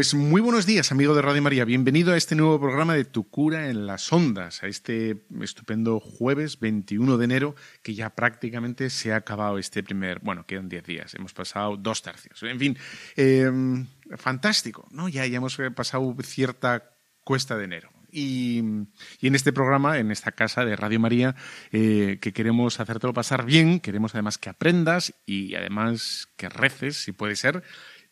[0.00, 1.66] Pues muy buenos días, amigo de Radio María.
[1.66, 6.58] Bienvenido a este nuevo programa de Tu cura en las ondas, a este estupendo jueves
[6.58, 11.14] 21 de enero, que ya prácticamente se ha acabado este primer, bueno, quedan 10 días,
[11.16, 12.42] hemos pasado dos tercios.
[12.44, 12.78] En fin,
[13.14, 15.10] em, fantástico, ¿no?
[15.10, 17.90] Ya, ya hemos pasado cierta cuesta de enero.
[18.10, 21.36] Y, en este programa, en esta casa de Radio María,
[21.72, 27.12] eh, que queremos hacértelo pasar bien, queremos además que aprendas y además que reces, si
[27.12, 27.62] puede ser,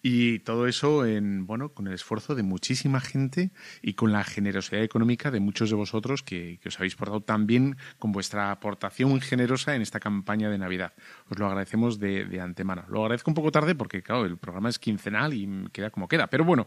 [0.02, 3.50] y todo eso en, bueno, con el esfuerzo de muchísima gente
[3.82, 7.76] y con la generosidad económica de muchos de vosotros que, os habéis portado tan bien
[7.98, 10.92] con vuestra aportación generosa en esta campaña de Navidad.
[11.28, 12.84] Os lo agradecemos de, antemano.
[12.88, 16.28] Lo agradezco un poco tarde porque, claro, el programa es quincenal y queda como queda.
[16.28, 16.66] Pero bueno,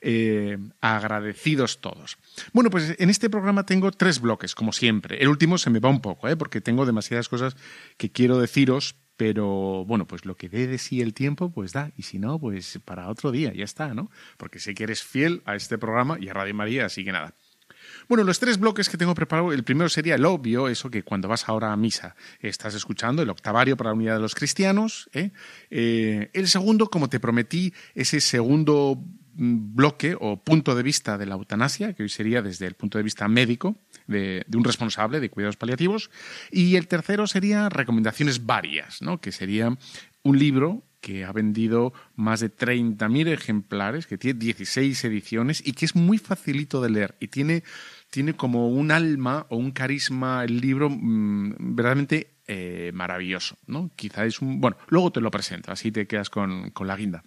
[0.00, 2.18] eh, agradecidos todos.
[2.52, 5.20] Bueno, pues en este programa tengo tres bloques, como siempre.
[5.20, 6.36] El último se me va un poco, ¿eh?
[6.36, 7.56] porque tengo demasiadas cosas
[7.96, 11.92] que quiero deciros, pero bueno, pues lo que dé de sí el tiempo, pues da.
[11.94, 14.10] Y si no, pues para otro día, ya está, ¿no?
[14.38, 17.34] Porque sé que eres fiel a este programa y a Radio María, así que nada.
[18.08, 21.28] Bueno, los tres bloques que tengo preparado, el primero sería el obvio, eso que cuando
[21.28, 25.08] vas ahora a misa estás escuchando, el octavario para la unidad de los cristianos.
[25.12, 25.30] ¿eh?
[25.70, 29.02] Eh, el segundo, como te prometí, ese segundo
[29.34, 33.04] bloque o punto de vista de la eutanasia, que hoy sería desde el punto de
[33.04, 36.10] vista médico, de, un responsable de cuidados paliativos.
[36.50, 39.20] Y el tercero sería recomendaciones varias, ¿no?
[39.20, 39.76] que sería
[40.22, 45.84] un libro que ha vendido más de 30.000 ejemplares, que tiene 16 ediciones y que
[45.86, 47.64] es muy facilito de leer y tiene,
[48.10, 53.56] tiene como un alma o un carisma el libro mm, verdaderamente eh, maravilloso.
[53.66, 53.90] ¿no?
[53.96, 54.60] Quizá es un...
[54.60, 57.24] Bueno, luego te lo presento, así te quedas con, con la guinda.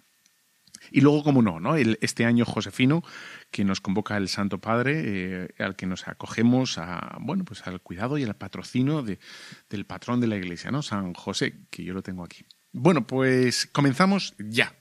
[0.90, 1.76] Y luego, como no, ¿no?
[1.76, 3.02] este año Josefino,
[3.50, 7.80] que nos convoca el Santo Padre, eh, al que nos acogemos a, bueno, pues al
[7.80, 10.82] cuidado y al patrocinio del patrón de la Iglesia, ¿no?
[10.82, 12.44] San José, que yo lo tengo aquí.
[12.76, 14.74] Bueno, pues comenzamos ya.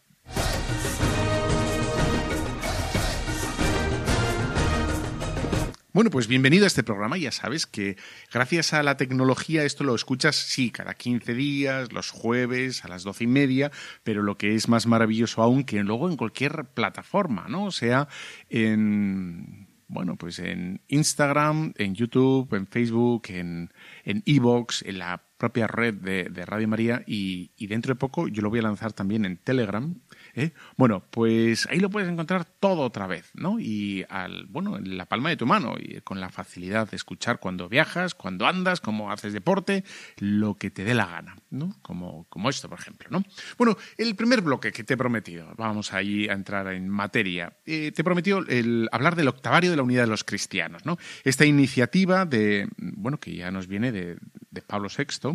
[5.94, 7.20] Bueno, pues bienvenido a este programa.
[7.20, 7.96] Ya sabes que
[8.34, 13.04] gracias a la tecnología esto lo escuchas, sí, cada 15 días, los jueves, a las
[13.04, 13.72] doce y media,
[14.04, 17.66] pero lo que es más maravilloso aún que luego en cualquier plataforma, ¿no?
[17.66, 18.08] O sea,
[18.50, 23.70] en bueno, pues en Instagram, en YouTube, en Facebook, en
[24.04, 28.50] Evox, en, en la propia red de, Radio María y, dentro de poco yo lo
[28.50, 29.94] voy a lanzar también en Telegram
[30.36, 30.52] ¿eh?
[30.78, 33.60] Bueno, pues ahí lo puedes encontrar todo otra vez, ¿no?
[33.60, 37.40] Y al, bueno, en la palma de tu mano y con la facilidad de escuchar
[37.40, 39.84] cuando viajas, cuando andas, cómo haces deporte,
[40.18, 41.76] lo que te dé la gana, ¿no?
[41.82, 43.24] Como, como esto, por ejemplo, ¿no?
[43.58, 47.92] Bueno, el primer bloque que te he prometido, vamos ahí a entrar en materia, eh,
[47.92, 50.98] te he prometido el, hablar del octavario de la unidad de los cristianos, ¿no?
[51.24, 54.18] Esta iniciativa de, bueno, que ya nos viene de,
[54.54, 55.33] de Pablo VI,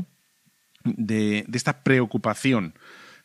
[0.85, 2.75] de, esta preocupación,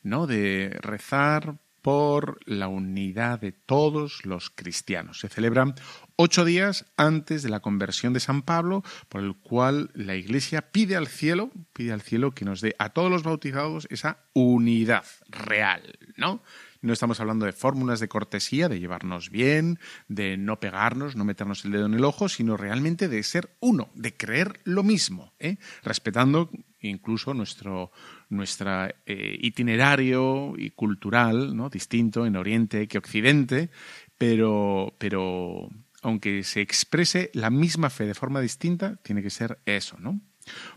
[0.01, 0.27] ¿no?
[0.27, 5.19] De rezar por la unidad de todos los cristianos.
[5.19, 5.75] Se celebran
[6.15, 10.95] ocho días antes de la conversión de San Pablo, por el cual la Iglesia pide
[10.95, 15.99] al cielo, pide al cielo que nos dé a todos los bautizados esa unidad real,
[16.15, 16.41] ¿no?
[16.83, 21.63] No estamos hablando de fórmulas de cortesía, de llevarnos bien, de no pegarnos, no meternos
[21.63, 25.55] el dedo en el ojo, sino realmente de ser uno, de creer lo mismo, ¿eh?
[25.81, 26.49] respetando
[26.81, 27.93] incluso nuestro,
[28.27, 31.69] nuestra eh, itinerario y cultural, ¿no?
[31.69, 33.69] distinto en Oriente que Occidente,
[34.17, 35.69] pero, pero
[36.01, 40.19] aunque se exprese la misma fe de forma distinta, tiene que ser eso, ¿no?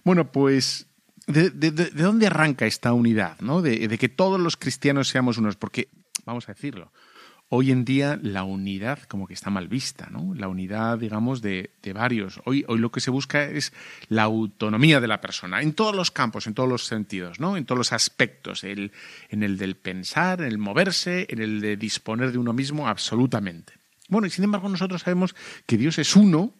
[0.04, 0.86] Bueno, pues
[1.26, 3.40] ¿De, dónde arranca esta unidad?
[3.40, 3.62] ¿no?
[3.62, 5.88] De, de, que todos los cristianos seamos unos, porque,
[6.24, 6.92] vamos a decirlo,
[7.48, 10.34] Hoy en día la unidad como que está mal vista, ¿no?
[10.34, 12.40] La unidad, digamos, de, varios.
[12.44, 13.72] Hoy, hoy lo que se busca es
[14.08, 17.56] la autonomía de la persona, en todos los campos, en todos los sentidos, ¿no?
[17.56, 18.90] En todos los aspectos, el,
[19.28, 23.74] en el del pensar, en el moverse, en el de disponer de uno mismo, absolutamente.
[24.08, 25.36] Bueno, y sin embargo nosotros sabemos
[25.66, 26.52] que Dios es uno,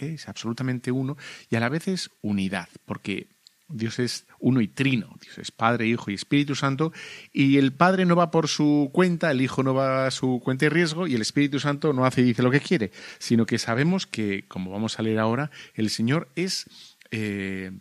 [0.00, 1.18] es absolutamente uno,
[1.50, 3.26] y a la vez es unidad, porque
[3.72, 6.92] Dios es uno y trino, Dios es Padre, Hijo y Espíritu Santo,
[7.32, 10.66] y el Padre no va por su cuenta, el Hijo no va a su cuenta
[10.66, 13.58] y riesgo, y el Espíritu Santo no hace y dice lo que quiere, sino que
[13.58, 16.66] sabemos que, como vamos a leer ahora, el Señor es
[17.10, 17.72] eh,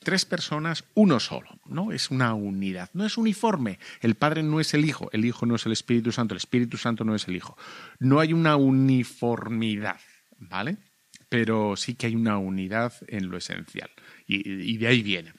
[0.00, 1.92] tres personas, uno solo, ¿no?
[1.92, 3.78] Es una unidad, no es uniforme.
[4.00, 6.76] El Padre no es el Hijo, el Hijo no es el Espíritu Santo, el Espíritu
[6.76, 7.56] Santo no es el Hijo.
[7.98, 10.00] No hay una uniformidad,
[10.38, 10.78] ¿vale?
[11.28, 13.90] Pero sí que hay una unidad en lo esencial.
[14.26, 15.32] Y, de ahí viene.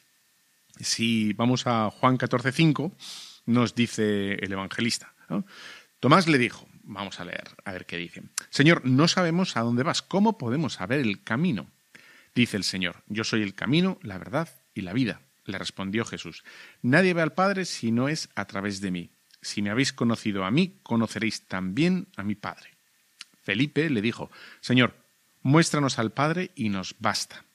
[0.80, 2.92] Si vamos a Juan 14:5,
[3.46, 5.14] nos dice el evangelista.
[6.00, 8.24] Tomás le dijo, vamos a leer, a ver qué dice.
[8.50, 11.70] Señor, no sabemos a dónde vas, ¿cómo podemos saber el camino?
[12.34, 15.22] Dice el Señor, yo soy el camino, la verdad y la vida.
[15.46, 16.44] Le respondió Jesús,
[16.82, 19.10] nadie ve al Padre si no es a través de mí.
[19.42, 22.70] Si me habéis conocido a mí, conoceréis también a mi Padre.
[23.42, 24.30] Felipe le dijo,
[24.62, 24.96] Señor,
[25.42, 27.46] muéstranos al Padre y nos basta.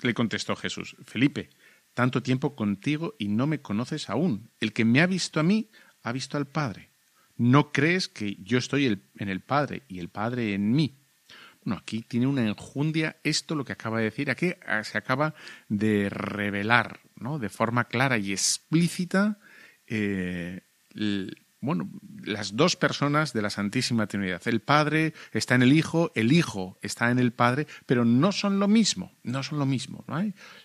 [0.00, 1.50] Le contestó Jesús, Felipe,
[1.94, 4.50] tanto tiempo contigo y no me conoces aún.
[4.60, 5.68] El que me ha visto a mí,
[6.02, 6.90] ha visto al Padre.
[7.36, 10.94] ¿No crees que yo estoy en el Padre y el Padre en mí?
[11.64, 14.30] Bueno, aquí tiene una enjundia esto lo que acaba de decir.
[14.30, 15.34] Aquí ah, se acaba
[15.68, 17.38] de revelar, ¿no?
[17.38, 19.38] De forma clara y explícita
[19.86, 20.62] eh,
[21.60, 21.90] bueno,
[22.22, 24.40] las dos personas de la Santísima Trinidad.
[24.46, 28.60] El Padre está en el Hijo, el Hijo está en el Padre, pero no son
[28.60, 30.04] lo mismo, no son lo mismo.
[30.06, 30.20] ¿no?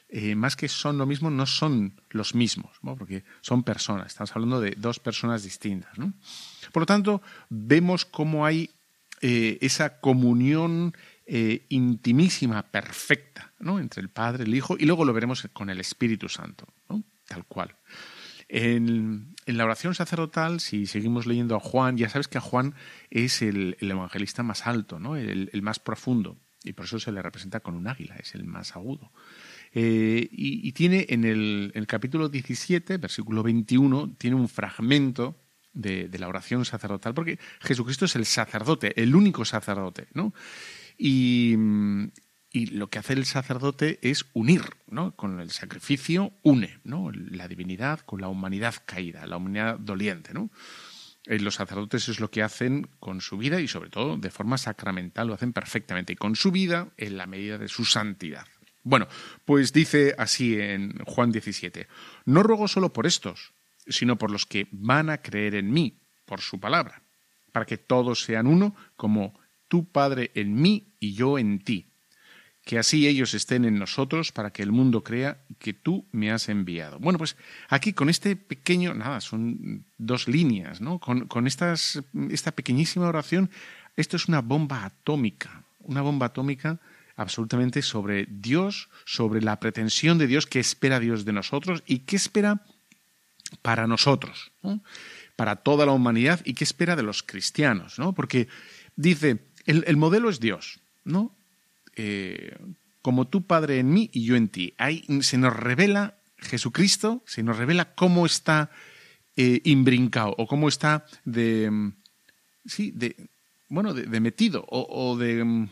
[0.09, 2.95] Eh, más que son lo mismo, no son los mismos, ¿no?
[2.95, 5.97] porque son personas, estamos hablando de dos personas distintas.
[5.97, 6.13] ¿no?
[6.71, 8.69] Por lo tanto, vemos cómo hay
[9.21, 10.93] eh, esa comunión
[11.25, 13.79] eh, intimísima, perfecta, ¿no?
[13.79, 16.67] entre el Padre, el Hijo, y luego lo veremos con el Espíritu Santo,
[17.25, 17.75] tal cual.
[18.55, 22.75] En, la oración sacerdotal, si seguimos leyendo a Juan, ya sabes que a Juan
[23.09, 25.17] es el, evangelista más alto, ¿no?
[25.17, 28.75] El, más profundo, y por eso se le representa con un águila, es el más
[28.75, 29.11] agudo.
[29.73, 35.35] Eh, y, tiene en el, capítulo 17, versículo 21, tiene un fragmento
[35.73, 40.31] de, la oración sacerdotal, porque Jesucristo es el sacerdote, el único sacerdote, ¿no?
[40.95, 41.55] Y,
[42.55, 45.15] y lo que hace el sacerdote es unir, ¿no?
[45.15, 47.11] Con el sacrificio une, ¿no?
[47.11, 50.51] La divinidad con la humanidad caída, la humanidad doliente, ¿no?
[51.25, 54.59] Eh, los sacerdotes es lo que hacen con su vida y sobre todo de forma
[54.59, 58.45] sacramental lo hacen perfectamente y con su vida en la medida de su santidad.
[58.83, 59.07] Bueno,
[59.45, 61.87] pues dice así en Juan 17,
[62.25, 63.53] no ruego solo por estos,
[63.87, 67.01] sino por los que van a creer en mí, por su palabra,
[67.51, 71.92] para que todos sean uno como tu Padre en mí y yo en ti
[72.65, 76.47] que así ellos estén en nosotros para que el mundo crea que tú me has
[76.47, 76.97] enviado.
[76.99, 77.35] Bueno, pues
[77.67, 80.99] aquí con este pequeño, nada, son dos líneas, ¿no?
[80.99, 83.49] Con, con estas, esta pequeñísima oración,
[83.97, 86.79] esto es una bomba atómica, una bomba atómica
[87.17, 92.15] absolutamente sobre Dios, sobre la pretensión de Dios, que espera Dios de nosotros y qué
[92.15, 92.61] espera
[93.61, 94.51] para nosotros,
[95.35, 98.13] para toda la humanidad y qué espera de los cristianos, ¿no?
[98.13, 98.47] Porque
[98.95, 101.35] dice, el, el modelo es Dios, ¿no?
[101.95, 102.55] Eh,
[103.03, 104.73] como tu Padre en mí y yo en ti.
[104.77, 108.71] Ahí se nos revela Jesucristo, se nos revela cómo está
[109.35, 111.93] eh, imbrincado o cómo está de, mm,
[112.65, 113.15] sí, de,
[113.69, 115.43] bueno, de, metido o, de...
[115.43, 115.69] Mm,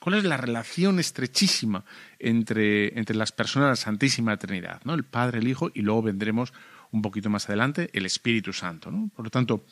[0.00, 1.84] ¿Cuál es la relación estrechísima
[2.18, 4.80] entre, entre las personas de la Santísima Trinidad?
[4.84, 4.94] ¿no?
[4.94, 6.54] El Padre, el Hijo y luego vendremos
[6.90, 8.90] un poquito más adelante el Espíritu Santo.
[8.90, 9.10] ¿no?
[9.14, 9.66] Por lo tanto,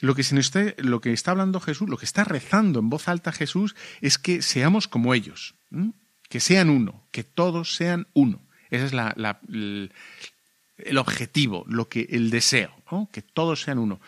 [0.00, 0.22] lo que,
[1.02, 4.88] que está hablando Jesús, lo que está rezando en voz alta Jesús, es que seamos
[4.88, 5.54] como ellos,
[6.28, 8.40] que sean uno, que todos sean uno.
[8.70, 12.72] Ese es el, objetivo, lo que, el deseo,
[13.12, 14.00] que todos sean uno.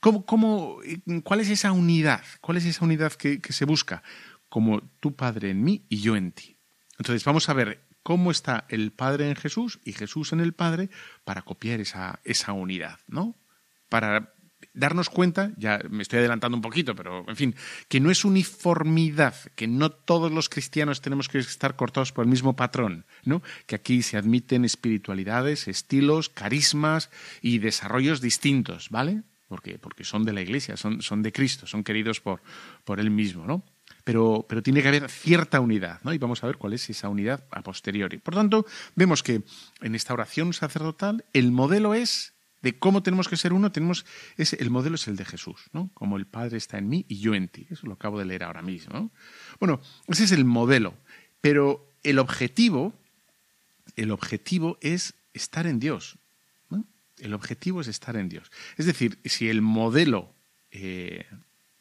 [0.00, 0.80] ¿Cómo,
[1.22, 2.22] cuál es esa unidad?
[2.40, 4.02] ¿Cuál es esa unidad que, se busca?
[4.48, 6.56] Como tu Padre en mí y yo en ti.
[6.98, 10.90] Entonces vamos a ver cómo está el Padre en Jesús y Jesús en el Padre
[11.24, 13.34] para copiar esa, esa unidad, ¿no?
[13.88, 14.34] Para
[14.72, 17.54] darnos cuenta, ya me estoy adelantando un poquito, pero en fin,
[17.88, 22.30] que no es uniformidad, que no todos los cristianos tenemos que estar cortados por el
[22.30, 23.42] mismo patrón, ¿no?
[23.66, 29.22] Que aquí se admiten espiritualidades, estilos, carismas y desarrollos distintos, ¿vale?
[29.48, 32.42] Porque, porque son de la Iglesia, son, son de Cristo, son queridos por,
[32.84, 33.64] por Él mismo, ¿no?
[34.04, 36.12] Pero, pero, tiene que haber cierta unidad, ¿no?
[36.12, 38.18] Y vamos a ver cuál es esa unidad a posteriori.
[38.18, 39.42] Por tanto, vemos que
[39.80, 42.33] en esta oración sacerdotal el modelo es
[42.64, 44.06] de cómo tenemos que ser uno, tenemos
[44.38, 45.90] ese, el modelo es el de Jesús, ¿no?
[45.92, 47.66] Como el Padre está en mí y yo en ti.
[47.70, 49.12] Eso lo acabo de leer ahora mismo.
[49.60, 50.94] Bueno, ese es el modelo,
[51.42, 52.94] pero el objetivo,
[53.96, 56.18] el objetivo es estar en Dios.
[57.18, 58.50] El objetivo es estar en Dios.
[58.76, 60.34] Es decir, si el modelo
[60.72, 61.26] eh,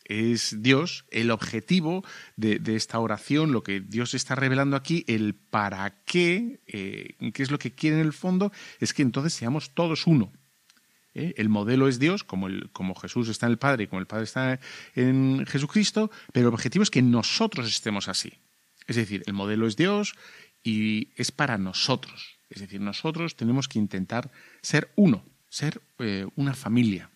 [0.04, 2.04] es Dios, el objetivo
[2.36, 7.52] de, esta oración, lo que Dios está revelando aquí, el para qué, eh, qué es
[7.52, 10.32] lo que quiere en el fondo, es que entonces seamos todos uno.
[11.14, 11.34] ¿Eh?
[11.38, 14.08] El modelo es Dios, como, el, como Jesús está en el Padre y como el
[14.08, 14.60] Padre está
[14.96, 18.34] en Jesucristo, pero el objetivo es que nosotros estemos así.
[18.88, 20.16] Es decir, el modelo es Dios
[20.64, 22.38] y es para nosotros.
[22.50, 27.10] Es decir, nosotros tenemos que intentar ser uno, ser eh, una familia.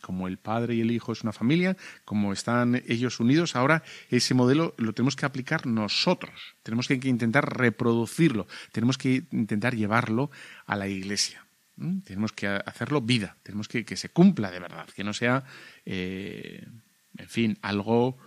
[0.00, 1.76] Como el padre y el hijo es una familia,
[2.06, 6.54] como están ellos unidos, ahora ese modelo lo tenemos que aplicar nosotros.
[6.62, 10.30] Tenemos que intentar reproducirlo, tenemos que intentar llevarlo
[10.64, 11.47] a la iglesia.
[12.04, 15.44] Tenemos que hacerlo vida, tenemos que que se cumpla de verdad, que no sea,
[15.84, 16.66] eh,
[17.16, 18.18] en fin, algo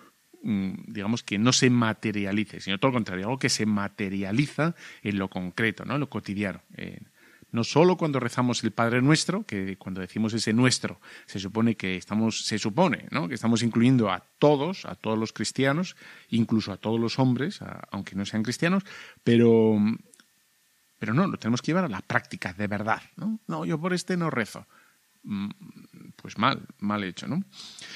[0.44, 5.18] mm, digamos que no se materialice, sino todo lo contrario, algo que se materializa en
[5.20, 5.96] lo concreto, ¿no?
[5.96, 6.62] en lo cotidiano
[7.52, 11.98] no solo cuando rezamos el Padre Nuestro, que cuando decimos ese nuestro, se supone que
[11.98, 13.28] estamos, se supone, ¿no?
[13.28, 15.96] que estamos incluyendo a todos, a todos los cristianos,
[16.30, 17.60] incluso a todos los hombres,
[17.92, 18.84] aunque no sean cristianos,
[19.24, 19.78] pero,
[21.02, 23.02] pero no, lo tenemos que llevar a la práctica de verdad.
[23.16, 23.40] ¿no?
[23.48, 24.68] no, yo por este no rezo.
[25.24, 25.50] Mm,
[26.16, 27.44] pues mal, mal hecho, ¿no?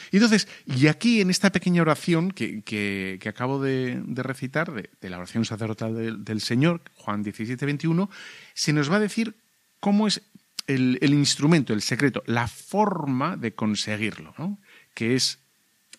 [0.09, 5.19] Y entonces, y aquí en esta pequeña oración que, que, acabo de, recitar, de, la
[5.19, 8.09] oración sacerdotal del, Señor, Juan 17, 21,
[8.55, 9.35] se nos va a decir
[9.79, 10.23] cómo es
[10.65, 14.57] el, instrumento, el secreto, la forma de conseguirlo, ¿no?
[14.95, 15.37] que es,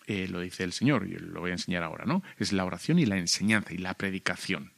[0.07, 2.21] eh, lo dice el Señor, y lo voy a enseñar ahora, ¿no?
[2.37, 4.73] es la oración y la enseñanza y la predicación.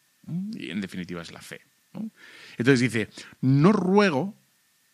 [0.54, 1.62] Y en definitiva es la fe.
[2.58, 3.10] Entonces dice,
[3.42, 4.36] no ruego,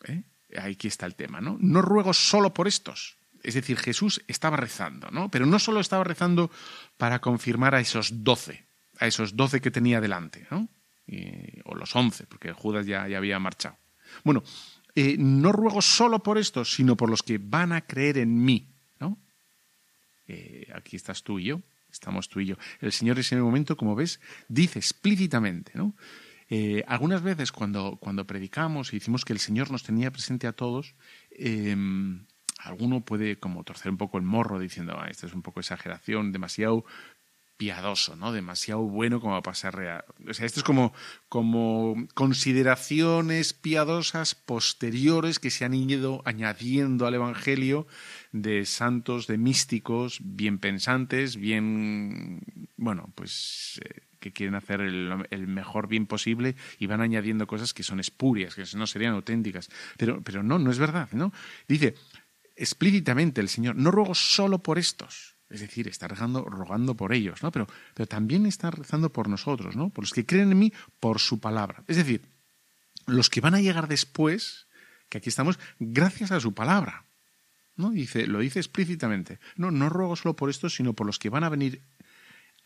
[0.07, 0.23] ¿eh?
[0.57, 1.57] aquí está el tema, ¿no?
[1.59, 3.17] no ruego solo por estos.
[3.43, 5.29] Es decir, Jesús estaba rezando, ¿no?
[5.29, 6.49] Pero no solo estaba rezando
[6.97, 8.65] para confirmar a esos doce,
[8.99, 10.67] a esos doce que tenía delante, ¿no?
[11.65, 13.77] o los once, porque Judas ya, había marchado.
[14.23, 14.43] Bueno,
[14.95, 18.67] eh, no ruego solo por esto, sino por los que van a creer en mí.
[18.99, 19.19] ¿no?
[20.27, 21.61] Eh, aquí estás tú y yo,
[21.91, 22.55] estamos tú y yo.
[22.81, 25.93] El Señor en ese momento, como ves, dice explícitamente, ¿no?
[26.49, 30.53] Eh, algunas veces cuando, cuando predicamos y decimos que el Señor nos tenía presente a
[30.53, 30.95] todos,
[31.31, 32.25] em,
[32.59, 36.31] alguno puede como torcer un poco el morro diciendo, ah, esto es un poco exageración,
[36.31, 36.85] demasiado
[37.57, 38.33] piadoso, ¿no?
[38.33, 40.03] Demasiado bueno como para ser real.
[40.27, 40.93] O sea, esto es como,
[41.29, 47.87] como consideraciones piadosas posteriores que se han ido añadiendo al Evangelio
[48.31, 52.41] de santos, de místicos, bien pensantes, bien,
[52.75, 57.83] bueno, pues eh, que quieren hacer el, mejor bien posible y van añadiendo cosas que
[57.83, 59.69] son espurias, que no serían auténticas.
[59.97, 61.31] Pero, pero no, no es verdad, ¿no?
[61.67, 61.93] Dice
[62.55, 67.43] explícitamente el Señor, no ruego solo por estos, es decir, está rezando, rogando por ellos,
[67.43, 67.51] ¿no?
[67.51, 69.89] Pero, pero también está rezando por nosotros, ¿no?
[69.89, 71.83] Por los que creen en mí, por su palabra.
[71.87, 72.23] Es decir,
[73.05, 74.65] los que van a llegar después,
[75.07, 77.05] que aquí estamos, gracias a su palabra.
[77.75, 77.91] ¿no?
[77.91, 79.37] Dice, lo dice explícitamente.
[79.55, 81.83] No, no ruego solo por esto, sino por los que van a venir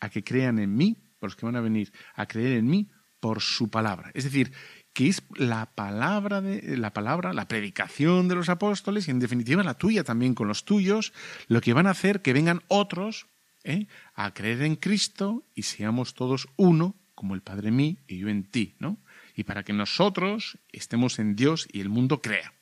[0.00, 2.90] a que crean en mí, por los que van a venir a creer en mí
[3.20, 4.10] por su palabra.
[4.14, 4.52] Es decir,
[4.92, 9.62] que es la palabra, de, la palabra, la predicación de los apóstoles y en definitiva
[9.62, 11.12] la tuya también con los tuyos,
[11.46, 13.26] lo que van a hacer que vengan otros
[13.62, 13.86] ¿eh?
[14.14, 18.28] a creer en Cristo y seamos todos uno, como el Padre en mí y yo
[18.28, 18.98] en ti, ¿no?
[19.36, 22.54] Y para que nosotros estemos en Dios y el mundo crea.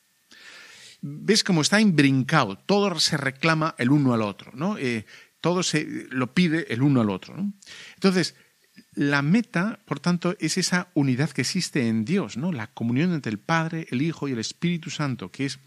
[1.01, 2.57] ¿Ves cómo está imbrincado?
[2.57, 4.77] Todo se reclama el uno al otro, ¿no?
[4.77, 5.05] Eh,
[5.41, 7.35] todo se lo pide el uno al otro.
[7.95, 8.35] Entonces,
[8.95, 12.51] la meta, por tanto, es esa unidad que existe en Dios, ¿no?
[12.51, 15.59] La comunión entre el Padre, el Hijo y el Espíritu Santo, que es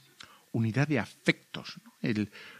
[0.53, 1.81] unidad de afectos,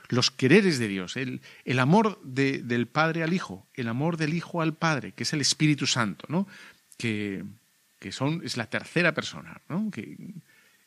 [0.09, 1.41] los quereres de Dios, el,
[1.79, 5.87] amor del Padre al Hijo, el amor del Hijo al Padre, que es el Espíritu
[5.87, 6.47] Santo, ¿no?
[6.97, 7.45] Que,
[8.11, 9.91] son, es la tercera persona, ¿no?
[9.91, 10.17] Que,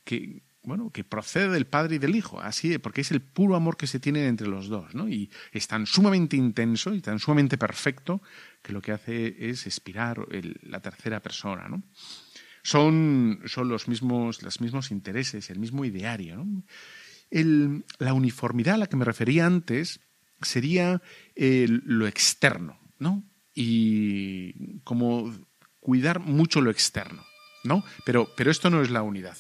[0.04, 3.78] que, bueno, que procede del Padre y del Hijo, así, porque es el puro amor
[3.78, 5.08] que se tiene entre los dos, ¿no?
[5.08, 8.22] Y es tan sumamente intenso y tan sumamente perfecto
[8.66, 10.26] que lo que hace es expirar
[10.64, 11.84] la tercera persona, ¿no?
[12.64, 16.64] Son, son los, mismos, los mismos intereses, el mismo ideario, ¿no?
[18.00, 20.00] la uniformidad a la que me refería antes
[20.42, 21.02] sería
[21.36, 23.24] lo externo, ¿no?
[23.54, 25.34] Y como
[25.80, 27.24] cuidar mucho lo externo,
[27.64, 27.84] ¿no?
[28.04, 29.38] Pero, pero esto no es la unidad.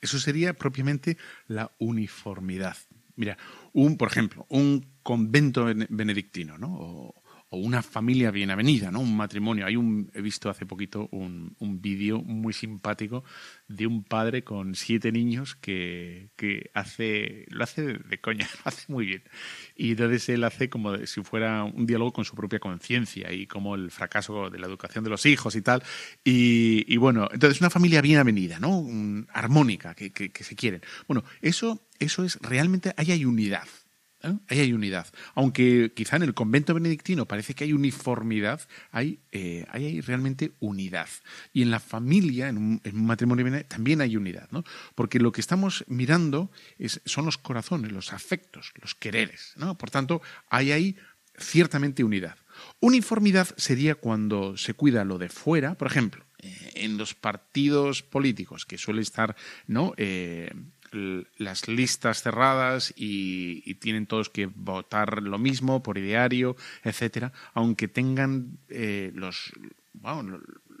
[0.00, 2.76] Eso sería propiamente la uniformidad.
[3.16, 3.36] Mira,
[3.72, 7.14] un, por ejemplo, un convento benedictino, ¿no?
[7.52, 9.00] O una familia bien avenida, ¿no?
[9.00, 9.66] Un matrimonio.
[9.66, 13.24] Hay un, he visto hace poquito un, un vídeo muy simpático
[13.68, 18.90] de un padre con siete niños que, que, hace, lo hace de coña, lo hace
[18.90, 19.22] muy bien.
[19.76, 23.74] Y entonces él hace como si fuera un diálogo con su propia conciencia y como
[23.74, 25.82] el fracaso de la educación de los hijos y tal.
[26.24, 28.86] Y, bueno, entonces una familia bien avenida, ¿no?
[29.30, 30.80] armónica, que, que, que, se quieren.
[31.06, 33.68] Bueno, eso, eso es realmente, ahí hay unidad
[34.22, 34.34] ¿eh?
[34.48, 35.06] Ahí hay unidad.
[35.34, 38.60] Aunque quizá en el convento benedictino parece que hay uniformidad,
[38.90, 41.08] hay, eh, hay realmente unidad.
[41.52, 44.64] Y en la familia, en un, matrimonio también hay unidad, ¿no?
[44.94, 49.76] Porque lo que estamos mirando es, son los corazones, los afectos, los quereres, ¿no?
[49.76, 50.96] Por tanto, hay ahí
[51.38, 52.36] ciertamente unidad.
[52.80, 58.66] Uniformidad sería cuando se cuida lo de fuera, por ejemplo, eh, en los partidos políticos,
[58.66, 59.36] que suele estar,
[59.66, 59.94] ¿no?
[60.92, 68.58] Las listas cerradas y, tienen todos que votar lo mismo por ideario, etcétera, aunque tengan
[68.68, 69.52] eh, los,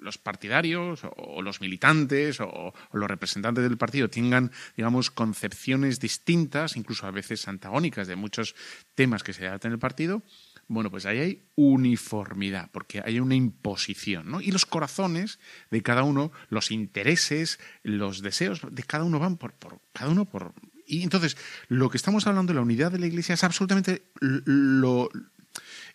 [0.02, 7.06] los partidarios o, los militantes o, los representantes del partido tengan, digamos, concepciones distintas, incluso
[7.06, 8.54] a veces antagónicas de muchos
[8.94, 10.22] temas que se tratan en el partido,
[10.72, 14.40] bueno, pues ahí hay uniformidad, porque hay una imposición, ¿no?
[14.40, 15.38] Y los corazones
[15.70, 20.24] de cada uno, los intereses, los deseos de cada uno van por, por cada uno
[20.24, 20.54] por...
[20.86, 21.36] Y entonces,
[21.68, 25.10] lo que estamos hablando de la unidad de la Iglesia es absolutamente lo,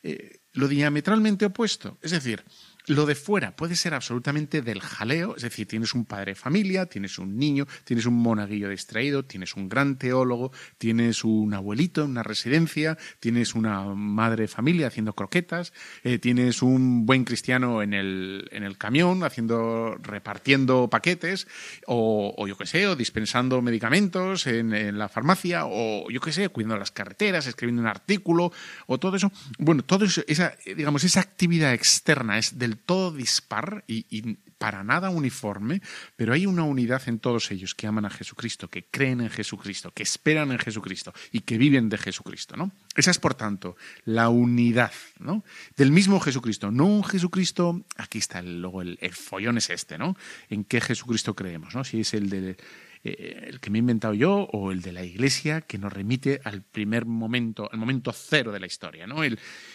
[0.04, 1.98] eh, lo diametralmente opuesto.
[2.04, 2.44] Es decir,
[2.88, 6.86] lo de fuera puede ser absolutamente del jaleo, es decir, tienes un padre de familia,
[6.86, 12.12] tienes un niño, tienes un monaguillo distraído, tienes un gran teólogo, tienes un abuelito en
[12.12, 17.94] una residencia, tienes una madre de familia haciendo croquetas, eh, tienes un buen cristiano en
[17.94, 21.48] el, en el camión haciendo, repartiendo paquetes,
[21.86, 26.78] o, yo qué sé, o dispensando medicamentos en, la farmacia, o yo qué sé, cuidando
[26.78, 28.52] las carreteras, escribiendo un artículo,
[28.86, 29.32] o todo eso.
[29.58, 35.10] Bueno, todo eso, esa, digamos, esa actividad externa es del todo dispar y, para nada
[35.12, 35.82] uniforme,
[36.16, 39.92] pero hay una unidad en todos ellos que aman a Jesucristo, que creen en Jesucristo,
[39.92, 42.56] que esperan en Jesucristo y que viven de Jesucristo.
[42.56, 42.72] ¿no?
[42.96, 45.44] Esa es, por tanto, la unidad ¿no?
[45.76, 46.72] del mismo Jesucristo.
[46.72, 50.18] No un Jesucristo, aquí está el, luego el, el, follón es este, ¿no?
[50.50, 51.76] ¿En qué Jesucristo creemos?
[51.76, 51.84] ¿no?
[51.84, 52.58] Si es el de
[53.04, 56.42] eh, el que me he inventado yo o el de la Iglesia que nos remite
[56.44, 59.18] al primer momento, al momento cero de la historia, ¿no?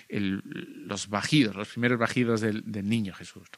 [0.08, 3.48] Los bajidos, los primeros bajidos del, niño Jesús.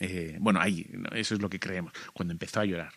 [0.00, 2.92] Eh, bueno, ahí, eso es lo que creemos, cuando empezó a llorar.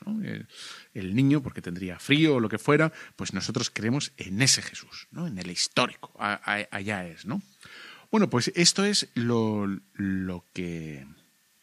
[0.93, 5.07] El, niño, porque tendría frío o lo que fuera, pues nosotros creemos en ese Jesús,
[5.11, 5.27] ¿no?
[5.27, 7.25] en el histórico, allá es.
[7.25, 7.41] ¿no?
[8.09, 11.05] Bueno, pues esto es lo, lo, que,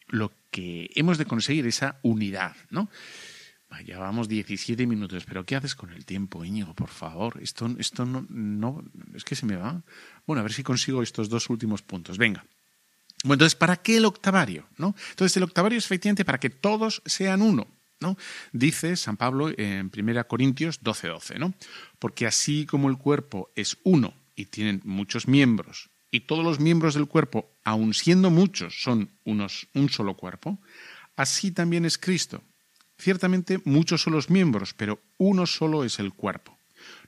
[0.07, 2.55] lo que hemos de conseguir, esa unidad.
[2.69, 2.89] ¿no?
[3.85, 6.73] Ya vamos 17 minutos, pero ¿qué haces con el tiempo, Íñigo?
[6.73, 8.83] Por favor, esto, esto no, no,
[9.15, 9.81] es que se me va.
[10.27, 12.17] Bueno, a ver si consigo estos dos últimos puntos.
[12.17, 12.45] Venga.
[13.23, 14.67] Bueno, entonces, ¿para qué el octavario?
[14.77, 14.95] ¿no?
[15.11, 17.67] Entonces, el octavario es efectivamente para que todos sean uno.
[17.99, 18.17] ¿no?
[18.51, 21.53] Dice San Pablo en 1 Corintios 12:12, 12, ¿no?
[21.99, 26.95] Porque así como el cuerpo es uno y tienen muchos miembros, y todos los miembros
[26.95, 30.59] del cuerpo, aun siendo muchos, son unos, un solo cuerpo,
[31.15, 32.43] así también es Cristo
[33.01, 36.55] Ciertamente muchos son los miembros, pero uno solo es el cuerpo.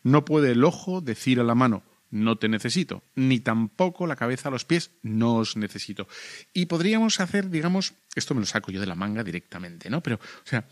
[0.01, 4.49] No puede el ojo decir a la mano, no te necesito, ni tampoco la cabeza
[4.49, 6.07] a los pies, no os necesito.
[6.51, 10.01] Y podríamos hacer, digamos, esto me lo saco yo de la manga directamente, ¿no?
[10.01, 10.67] Pero, o sea,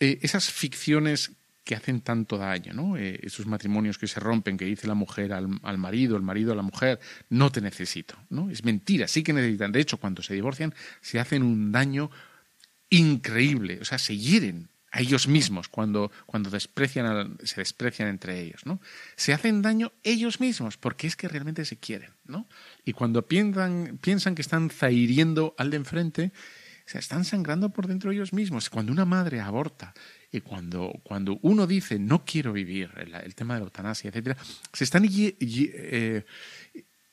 [0.00, 1.30] eh, esas ficciones
[1.62, 2.96] que hacen tanto daño, ¿no?
[2.96, 6.52] Eh, esos matrimonios que se rompen, que dice la mujer al, al, marido, el marido
[6.52, 8.50] a la mujer, no te necesito, ¿no?
[8.50, 9.70] Es mentira, sí que necesitan.
[9.70, 12.10] De hecho, cuando se divorcian, se hacen un daño
[12.94, 18.64] increíble, o sea, se hieren a ellos mismos cuando, cuando desprecian se desprecian entre ellos,
[18.64, 18.80] ¿no?
[19.16, 22.46] Se hacen daño ellos mismos porque es que realmente se quieren, ¿no?
[22.84, 26.32] Y cuando piensan, piensan que están zahiriendo al de enfrente,
[26.86, 28.70] se están sangrando por dentro ellos mismos.
[28.70, 29.94] Cuando una madre aborta
[30.30, 34.36] y cuando, cuando uno dice no quiero vivir, el, tema de la eutanasia, etcétera,
[34.72, 36.24] se están eh,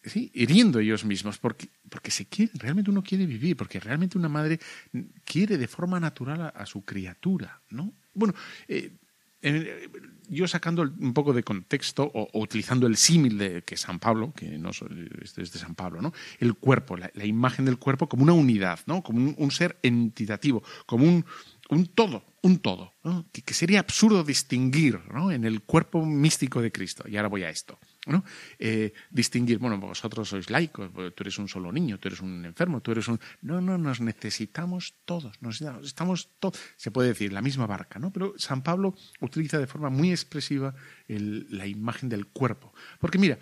[0.03, 0.31] ¿sí?
[0.33, 4.59] hiriendo ellos mismos, porque, porque se quiere, realmente uno quiere vivir, porque realmente una madre
[5.23, 7.93] quiere de forma natural a, su criatura, ¿no?
[8.13, 8.33] Bueno,
[8.67, 8.91] eh,
[10.29, 14.57] yo sacando un poco de contexto o, utilizando el símil de que San Pablo, que
[14.57, 16.13] no es de San Pablo, ¿no?
[16.39, 19.01] El cuerpo, la, imagen del cuerpo como una unidad, ¿no?
[19.01, 21.25] Como un, ser entitativo, como un,
[21.69, 22.93] un todo, un todo,
[23.31, 25.31] que, sería absurdo distinguir ¿no?
[25.31, 27.03] en el cuerpo místico de Cristo.
[27.07, 27.79] Y ahora voy a esto.
[28.11, 28.23] ¿No?
[28.59, 32.45] Eh, distinguir, bueno, vosotros sois laicos, pues, tú eres un solo niño, tú eres un
[32.45, 33.19] enfermo, tú eres un...
[33.41, 38.11] No, no, nos necesitamos todos, nos estamos todos, se puede decir, la misma barca, ¿no?
[38.11, 40.73] Pero San Pablo utiliza de forma muy expresiva
[41.07, 42.73] la imagen del cuerpo.
[42.99, 43.39] Porque mira,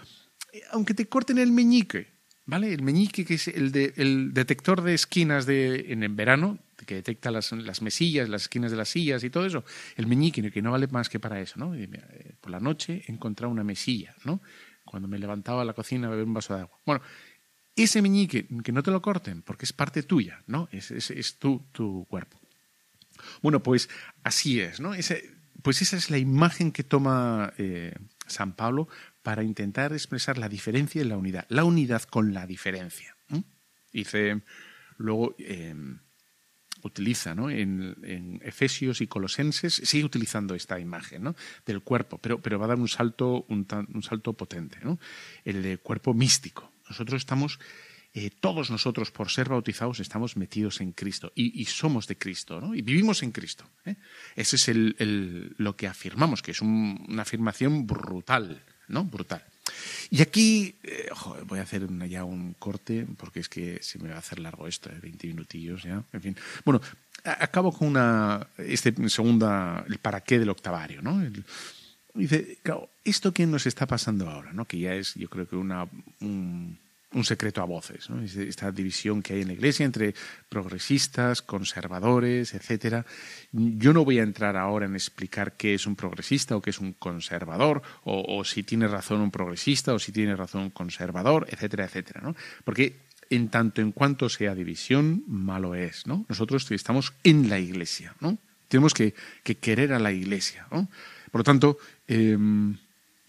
[0.71, 2.07] aunque te corten el meñique,
[2.45, 2.73] ¿vale?
[2.73, 6.95] El meñique que es el, de, el detector de esquinas de, en el verano, que
[6.95, 9.63] detecta las, las, mesillas, las esquinas de las sillas y todo eso.
[9.95, 11.75] El meñique, que no vale más que para eso, ¿no?
[11.75, 11.89] Eh,
[12.41, 14.41] por la noche he encontrado una mesilla, ¿no?
[14.85, 16.77] Cuando me levantaba a la cocina a beber un vaso de agua.
[16.85, 17.01] Bueno,
[17.75, 20.67] ese meñique, que no te lo corten, porque es parte tuya, ¿no?
[20.71, 22.39] Es, tu, cuerpo.
[23.41, 23.89] Bueno, pues
[24.23, 24.91] así es, ¿no?
[25.61, 27.93] Pues esa es la imagen que toma eh,
[28.27, 28.87] San Pablo
[29.21, 33.15] para intentar expresar la diferencia en la unidad, la unidad con la diferencia.
[33.91, 34.41] Dice,
[34.97, 35.99] luego em,
[36.83, 42.69] utiliza en, Efesios y Colosenses, sigue utilizando esta imagen del cuerpo, pero, pero va a
[42.69, 43.67] dar un salto, un,
[44.01, 44.99] salto potente, ¿no?
[45.45, 46.71] el de cuerpo místico.
[46.87, 47.59] Nosotros estamos
[48.13, 52.73] eh, todos nosotros, por ser bautizados, estamos metidos en Cristo y, somos de Cristo, ¿no?
[52.73, 53.69] Y vivimos en Cristo.
[53.85, 53.97] ¿eh?
[54.35, 54.95] Ese es
[55.59, 59.03] lo que afirmamos, que es una afirmación brutal, ¿no?
[59.05, 59.43] Brutal.
[60.09, 61.09] Y aquí eh,
[61.45, 64.67] voy a hacer ya un corte, porque es que se me va a hacer largo
[64.67, 66.03] esto, de 20 minutillos ya.
[66.13, 66.35] En fin.
[66.65, 66.81] Bueno,
[67.23, 71.21] acabo con una este segunda, el para qué del octavario, ¿no?
[72.13, 74.65] dice, claro, esto que nos está pasando ahora, ¿no?
[74.65, 75.87] Que ya es, yo creo que una,
[76.19, 76.77] un
[77.23, 78.21] secreto a voces, ¿no?
[78.21, 80.13] esta división que hay en la Iglesia entre
[80.47, 83.05] progresistas, conservadores, etcétera.
[83.51, 86.79] Yo no voy a entrar ahora en explicar qué es un progresista o qué es
[86.79, 91.85] un conservador, o, si tiene razón un progresista o si tiene razón un conservador, etcétera,
[91.85, 92.35] etcétera, ¿no?
[92.63, 96.25] Porque en tanto en cuanto sea división, malo es, ¿no?
[96.29, 98.37] Nosotros estamos en la Iglesia, ¿no?
[98.67, 100.89] Tenemos que, querer a la Iglesia, ¿no?
[101.31, 102.77] Por lo tanto, em,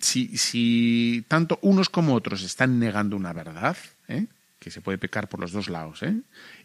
[0.01, 3.77] si, tanto unos como otros están negando una verdad,
[4.09, 4.27] ¿eh?
[4.59, 6.17] que se puede pecar por los dos lados, ¿eh?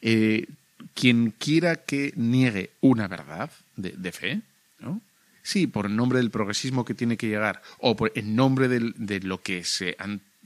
[0.02, 0.48] Eh,
[0.94, 4.42] quien quiera que niegue una verdad de, fe,
[4.80, 5.02] ¿no?
[5.42, 9.20] sí, por el nombre del progresismo que tiene que llegar, o por en nombre de
[9.22, 9.96] lo que se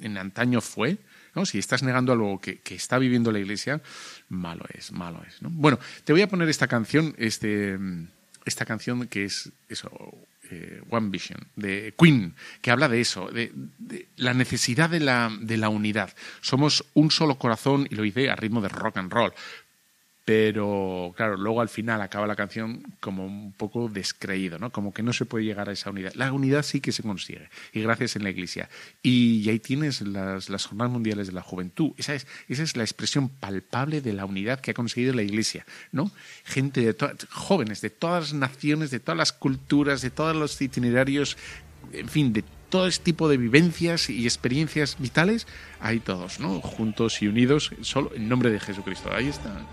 [0.01, 0.97] en antaño fue.
[1.45, 3.81] Si estás negando algo que, que, está viviendo la Iglesia,
[4.27, 5.41] malo es, malo es.
[5.41, 5.49] ¿no?
[5.49, 7.79] Bueno, te voy a poner esta canción, este,
[8.45, 9.89] esta canción que es eso,
[10.51, 13.51] eh, One Vision, de Queen, que habla de eso, de,
[14.17, 16.13] la necesidad de la, de la, unidad.
[16.41, 19.33] Somos un solo corazón y lo hice a ritmo de rock and roll
[20.29, 24.71] pero claro, luego al final acaba la canción como un poco descreído, ¿no?
[24.71, 26.13] Como que no se puede llegar a esa unidad.
[26.13, 28.69] La unidad sí que se consigue, y gracias en la Iglesia.
[29.01, 31.93] Y ahí tienes las, Jornadas Mundiales de la Juventud.
[31.97, 35.65] Esa es, esa es la expresión palpable de la unidad que ha conseguido la Iglesia,
[35.91, 36.11] ¿no?
[36.43, 41.37] Gente de jóvenes de todas las naciones, de todas las culturas, de todos los itinerarios,
[41.91, 45.47] en fin, de todo este tipo de vivencias y experiencias vitales,
[45.79, 46.61] ahí todos, ¿no?
[46.61, 49.09] Juntos y unidos, solo en nombre de Jesucristo.
[49.11, 49.65] Ahí está.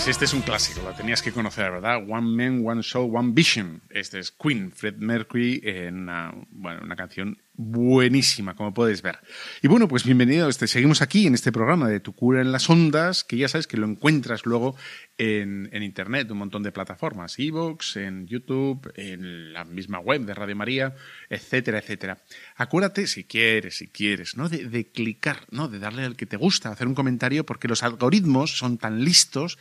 [0.00, 1.96] Pues este es un clásico, lo tenías que conocer, ¿verdad?
[2.08, 3.82] One Man, One Show, One Vision.
[3.90, 9.18] Este es Queen, Fred Mercury, en una, bueno, una canción buenísima, como puedes ver.
[9.60, 10.48] Y bueno, pues bienvenido.
[10.48, 13.66] Este, seguimos aquí en este programa de Tu cura en las ondas, que ya sabes
[13.66, 14.74] que lo encuentras luego
[15.20, 20.32] en, en Internet, un montón de plataformas, Evox, en YouTube, en la misma web de
[20.32, 20.94] Radio María,
[21.28, 22.22] etcétera, etcétera.
[22.56, 24.48] Acuérdate, si quieres, si quieres, ¿no?
[24.48, 25.68] De, de clicar, ¿no?
[25.68, 29.58] De darle al que te gusta, hacer un comentario, porque los algoritmos son tan listos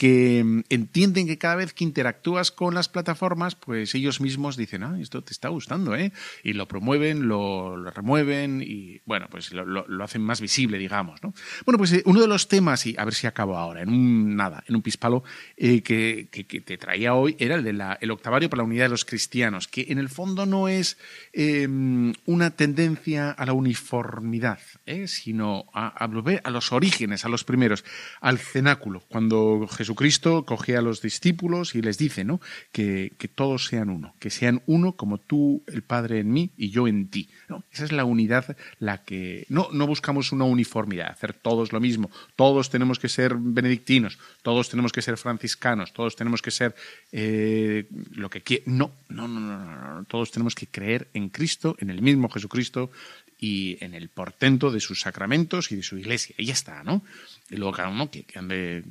[0.00, 4.82] que mm, entienden que cada vez que interactúas con las plataformas, pues ellos mismos dicen,
[4.82, 6.12] ah, esto te está gustando, ¿eh?
[6.42, 11.34] Y lo promueven, lo, remueven y, bueno, pues lo, hacen más visible, digamos, ¿no?
[11.66, 14.36] Bueno, pues eh, uno de los temas, y a ver si acabo ahora, en un,
[14.36, 15.24] nada, en un pispalo,
[15.56, 16.28] eh, que,
[16.64, 19.98] te traía hoy era el el octavario para la unidad de los cristianos, que en
[19.98, 20.98] el fondo no es
[21.32, 25.06] em, una tendencia a la uniformidad, ¿eh?
[25.08, 27.84] sino a, a, los orígenes, a los primeros,
[28.20, 32.40] al cenáculo, cuando Jesucristo coge a los discípulos y les dice ¿no?
[32.72, 36.88] que, todos sean uno, que sean uno como tú, el Padre en mí y yo
[36.88, 37.30] en ti.
[37.72, 42.10] Esa es la unidad, la que no, no buscamos una uniformidad, hacer todos lo mismo,
[42.36, 46.74] todos tenemos que ser benedictinos, todos tenemos que ser franciscanos, todos tenemos que ser
[47.12, 48.64] eh, lo que quiera.
[48.66, 52.90] No, no, no, no, no, todos tenemos que creer en Cristo, en el mismo Jesucristo,
[53.38, 56.34] y en el portento de sus sacramentos y de su iglesia.
[56.38, 57.02] Y ya está, ¿no?
[57.48, 58.84] Y luego cada uno que, ande,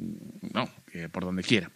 [0.53, 0.67] no,
[1.11, 1.69] por donde quiera.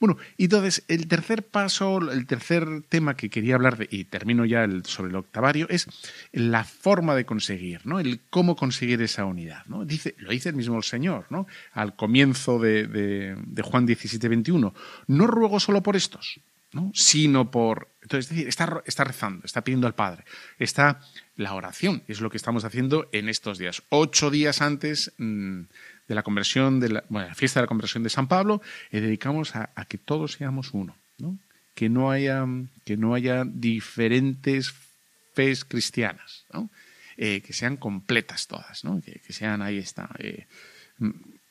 [0.00, 4.44] Bueno, y entonces el tercer paso, el tercer tema que quería hablar, de, y termino
[4.44, 5.86] ya sobre el octavario, es
[6.32, 8.00] la forma de conseguir, ¿no?
[8.00, 9.84] El cómo conseguir esa unidad, ¿no?
[9.84, 11.46] Dice, lo dice el mismo Señor, ¿no?
[11.72, 14.74] Al comienzo de, de, de Juan 17, 21.
[15.06, 16.40] No ruego solo por estos,
[16.72, 16.90] ¿no?
[16.94, 17.88] Sino por...
[18.02, 20.24] Entonces, es decir, está, está rezando, está pidiendo al Padre,
[20.58, 21.00] está
[21.36, 22.02] la oración.
[22.08, 23.82] Es lo que estamos haciendo en estos días.
[23.90, 25.62] Ocho días antes mm,
[26.08, 29.00] de la conversión, de la, bueno, la, fiesta de la conversión de San Pablo, eh,
[29.00, 31.38] dedicamos a, que todos seamos uno, ¿no?
[31.74, 32.44] Que no haya,
[32.84, 34.74] que no haya diferentes
[35.34, 36.70] fes cristianas, ¿no?
[37.16, 39.00] Eh, que sean completas todas, ¿no?
[39.00, 40.46] Que, sean, ahí está, eh,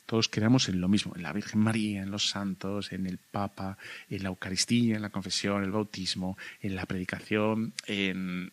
[0.07, 3.77] todos creamos en lo mismo, en la Virgen María, en los santos, en el Papa,
[4.09, 8.51] en la Eucaristía, en la confesión, el bautismo, en la predicación, en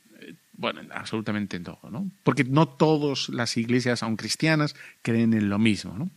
[0.56, 2.10] bueno, absolutamente en todo, ¿no?
[2.22, 6.10] Porque no todas las iglesias, aun cristianas, creen en lo mismo, ¿no?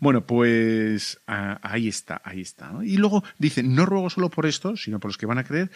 [0.00, 2.72] Bueno, pues ahí está, ahí está.
[2.82, 5.70] Y luego dice, no ruego solo por esto, sino por los que van a creer,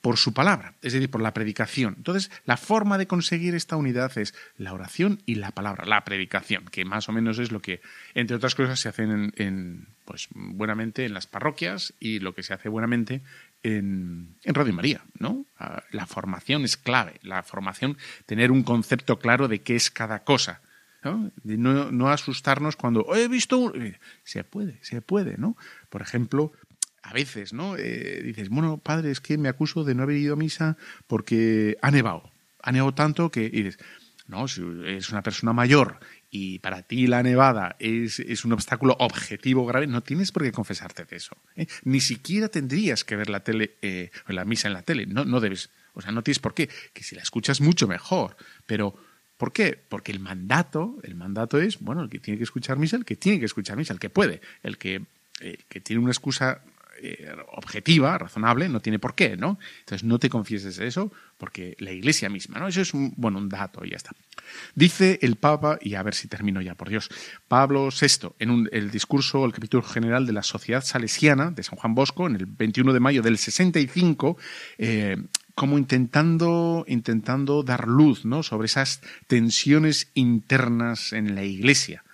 [0.00, 1.94] por su palabra, es decir, por la predicación.
[1.96, 6.66] Entonces, la forma de conseguir esta unidad es la oración y la palabra, la predicación,
[6.66, 7.80] que más o menos es lo que,
[8.14, 12.54] entre otras cosas, se hacen en, pues, buenamente en las parroquias y lo que se
[12.54, 13.22] hace buenamente
[13.64, 15.44] en, Radio María, ¿no?
[15.58, 20.20] Ah, la formación es clave, la formación, tener un concepto claro de qué es cada
[20.20, 20.60] cosa.
[21.04, 21.30] ¿no?
[21.44, 25.56] no, asustarnos cuando he visto eh, se puede se puede no
[25.90, 26.52] por ejemplo
[27.08, 30.34] a veces no eh, dices bueno padre es que me acuso de no haber ido
[30.34, 32.30] a misa porque ha nevado
[32.62, 33.78] ha nevado tanto que dices
[34.26, 35.98] no si es una persona mayor
[36.30, 41.04] y para ti la nevada es, un obstáculo objetivo grave, no tienes por qué confesarte
[41.04, 41.36] de eso.
[41.56, 41.66] ¿eh?
[41.84, 45.06] Ni siquiera tendrías que ver la tele eh, la misa en la tele.
[45.06, 46.68] No, no debes, o sea, no tienes por qué.
[46.92, 48.36] Que si la escuchas mucho mejor.
[48.66, 48.94] Pero,
[49.38, 49.82] ¿por qué?
[49.88, 53.16] Porque el mandato, el mandato es, bueno, el que tiene que escuchar misa, el que
[53.16, 55.06] tiene que escuchar misa, el que puede, el que,
[55.40, 56.62] el que tiene una excusa
[57.00, 59.58] eh, objetiva, razonable, no tiene por qué, ¿no?
[59.80, 62.68] Entonces no te confieses eso porque la Iglesia misma, ¿no?
[62.68, 64.12] Eso es un, bueno, un dato y ya está.
[64.74, 67.10] Dice el Papa, y a ver si termino ya, por Dios,
[67.46, 71.94] Pablo VI, en el discurso, el capítulo general de la Sociedad Salesiana de San Juan
[71.94, 74.36] Bosco, en el 21 de mayo del 65,
[74.78, 75.16] eh,
[75.54, 78.42] como intentando, intentando dar luz ¿no?
[78.42, 82.04] sobre esas tensiones internas en la Iglesia.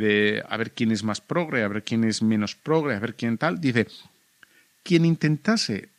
[0.00, 3.14] De a ver quién es más progre, a ver quién es menos progre, a ver
[3.14, 3.86] quién tal, dice,
[4.82, 5.90] quien intentase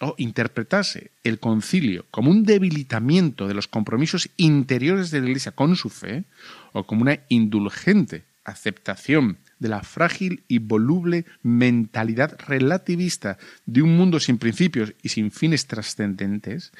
[0.00, 5.76] o interpretase el concilio como un debilitamiento de los compromisos interiores de la Iglesia con
[5.76, 6.24] su fe,
[6.72, 13.36] o como una indulgente aceptación de la frágil y voluble mentalidad relativista
[13.66, 16.72] de un mundo sin principios y sin fines trascendentes,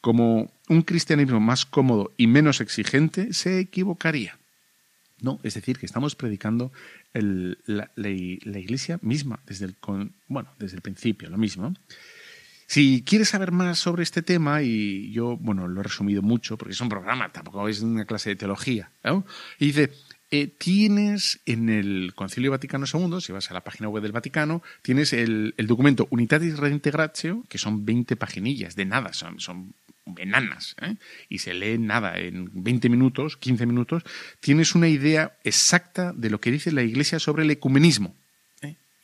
[0.00, 4.38] como un cristianismo más cómodo y menos exigente, se equivocaría.
[5.20, 6.72] No, es decir, que estamos predicando
[7.12, 9.76] la, iglesia misma desde el,
[10.28, 11.74] bueno, desde el principio, lo mismo.
[12.66, 16.72] Si quieres saber más sobre este tema, y yo, bueno, lo he resumido mucho, porque
[16.72, 18.90] es un programa, tampoco es una clase de teología,
[19.58, 19.92] y dice,
[20.30, 24.62] eh, tienes en el Concilio Vaticano II, si vas a la página web del Vaticano,
[24.82, 29.74] tienes el, documento Unitatis Redintegratio, que son 20 paginillas, de nada, son, son
[30.18, 30.96] enanas, ¿eh?
[31.28, 34.02] y se lee nada, en 20 minutos, 15 minutos,
[34.40, 38.16] tienes una idea exacta de lo que dice la Iglesia sobre el ecumenismo.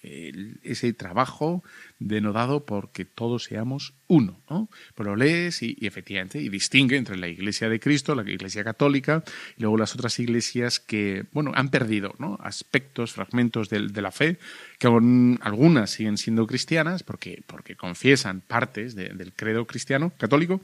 [0.02, 1.62] Ese trabajo
[1.98, 4.40] denodado porque todos seamos uno.
[4.48, 4.68] ¿no?
[4.94, 9.22] Pero lo lees y, efectivamente y distingue entre la Iglesia de Cristo, la Iglesia católica,
[9.56, 12.38] y luego las otras iglesias que bueno, han perdido ¿no?
[12.42, 14.38] aspectos, fragmentos de, la fe,
[14.78, 20.62] que algunas siguen siendo cristianas porque, porque confiesan partes del credo cristiano, católico,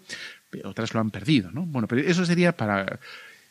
[0.64, 1.50] otras lo han perdido.
[1.50, 1.66] ¿no?
[1.66, 3.00] Bueno, pero eso sería para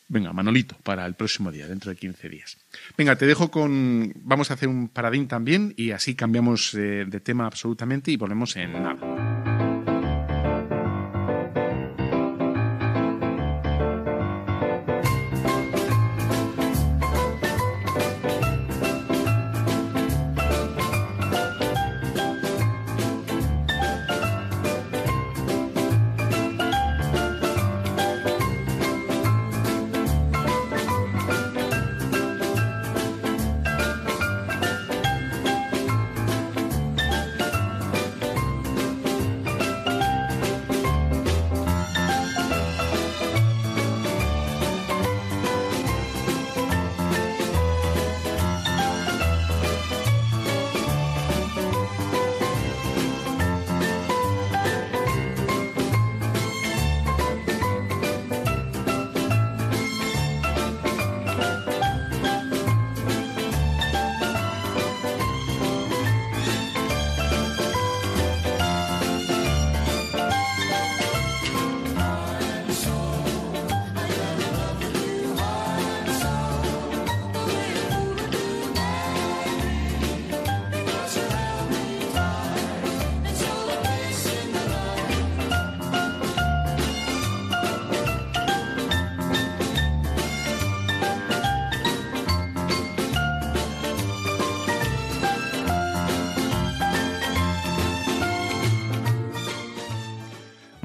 [0.08, 2.58] Venga, Manolito, para el próximo día, dentro de 15 días.
[2.98, 4.14] Venga, te dejo con...
[4.18, 8.56] Vamos a hacer un paradín también y así cambiamos eh, de tema absolutamente y volvemos
[8.56, 9.25] en nada.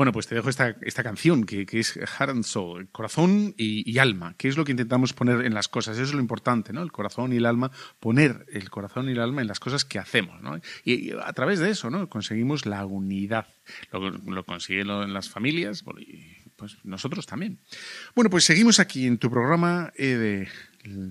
[0.00, 4.34] Bueno, pues te dejo esta, esta canción que, es Heart and Soul, corazón y, alma,
[4.38, 5.98] que es lo que intentamos poner en las cosas.
[5.98, 6.80] Eso es lo importante, ¿no?
[6.80, 9.98] El corazón y el alma, poner el corazón y el alma en las cosas que
[9.98, 10.58] hacemos, ¿no?
[10.86, 12.08] Y, a través de eso, ¿no?
[12.08, 13.46] Conseguimos la unidad.
[13.92, 17.58] Lo, consiguen en las familias, y pues nosotros también.
[18.14, 20.48] Bueno, pues seguimos aquí en tu programa eh, de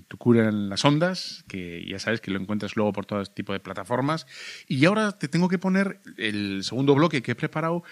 [0.08, 3.52] tu cura en las ondas, que ya sabes que lo encuentras luego por todo tipo
[3.52, 4.26] de plataformas.
[4.66, 7.84] Y ahora te tengo que poner el segundo bloque que he preparado,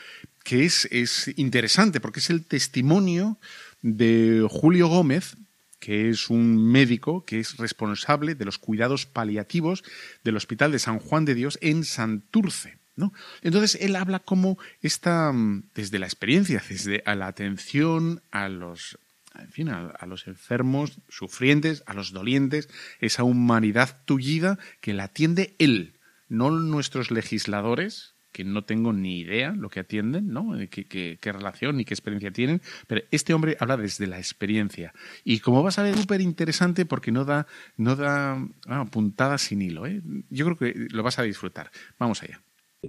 [0.48, 3.36] que es, es interesante porque es el testimonio
[3.82, 5.36] de Julio Gómez,
[5.78, 9.84] que es un médico que es responsable de los cuidados paliativos
[10.24, 12.78] del Hospital de San Juan de Dios en Santurce.
[12.96, 13.12] ¿no?
[13.42, 15.34] Entonces él habla como está
[15.74, 18.98] desde la experiencia, desde la atención a los
[19.38, 25.54] en fin, a, los enfermos, sufrientes, a los dolientes, esa humanidad tullida que la atiende
[25.58, 25.98] él,
[26.30, 30.52] no nuestros legisladores, que no tengo ni idea lo que atienden, ¿no?
[30.70, 34.92] Qué, relación ni qué experiencia tienen, pero este hombre habla desde la experiencia.
[35.24, 39.62] Y como vas a ver, súper interesante porque no da, no da ah, puntadas sin
[39.62, 39.86] hilo.
[39.86, 40.02] ¿eh?
[40.30, 41.70] Yo creo que lo vas a disfrutar.
[41.98, 42.40] Vamos allá.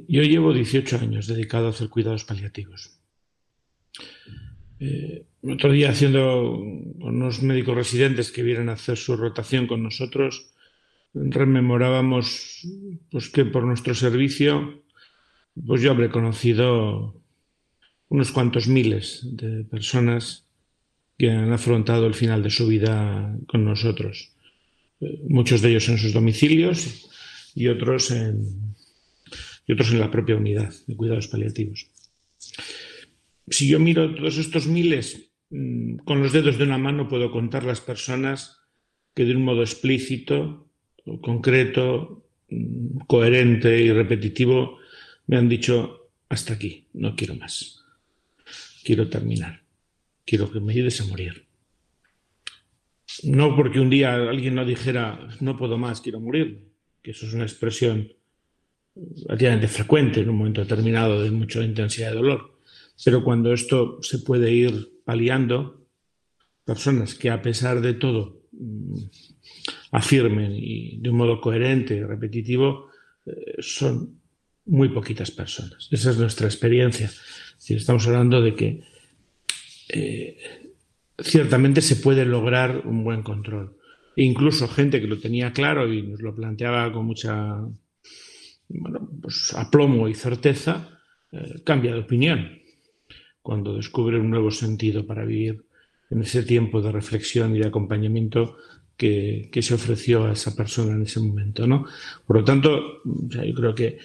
[0.08, 3.00] Yo llevo 18 años dedicado a hacer cuidados paliativos.
[4.80, 6.64] Eh, otro día haciendo
[7.00, 10.54] con unos médicos residentes que vienen a hacer su rotación con nosotros,
[11.14, 12.68] rememorábamos
[13.10, 14.84] pues, que por nuestro servicio
[15.66, 17.16] pues yo habré conocido
[18.10, 20.46] unos cuantos miles de personas
[21.18, 24.32] que han afrontado el final de su vida con nosotros.
[25.02, 27.10] Eh, muchos de ellos en sus domicilios
[27.56, 28.76] y otros en,
[29.68, 31.90] y otros en la propia unidad de cuidados paliativos
[33.50, 37.64] si yo miro todos estos miles, mm, con los dedos de una mano puedo contar
[37.64, 38.58] las personas
[39.16, 40.70] que de un modo explícito,
[41.22, 44.79] concreto, mm, coherente y repetitivo
[45.30, 47.84] me han dicho, hasta aquí, no quiero más.
[48.84, 49.62] Quiero terminar.
[50.26, 51.46] Quiero que me ayudes a morir.
[53.24, 56.64] No porque un día alguien no dijera, no puedo más, quiero morir,
[57.02, 58.12] que eso es una expresión
[58.96, 62.60] relativamente frecuente en un momento determinado de mucha intensidad de dolor
[63.04, 65.86] pero cuando esto se puede ir paliando,
[66.66, 68.96] personas que a pesar de todo mm,
[69.92, 72.90] afirmen y de un modo coherente y repetitivo,
[73.26, 74.19] eh, son
[74.70, 75.88] muy poquitas personas.
[75.92, 77.12] Esa es nuestra experiencia.
[77.68, 78.84] estamos hablando de que
[79.90, 80.38] eh,
[81.18, 83.76] ciertamente se puede lograr un buen control.
[84.16, 87.58] Incluso gente que lo tenía claro y nos lo planteaba con mucha
[89.22, 91.00] pues, aplomo y certeza,
[91.32, 92.60] eh, cambia de opinión
[93.42, 95.64] cuando descubre un nuevo sentido para vivir
[96.12, 98.58] en ese tiempo de reflexión y de acompañamiento
[99.00, 101.66] que, se ofreció a esa persona en ese momento.
[101.66, 101.86] ¿no?
[102.28, 103.98] Por lo tanto, yo creo que,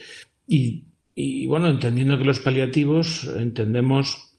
[0.46, 4.32] y, bueno, entendiendo que los paliativos entendemos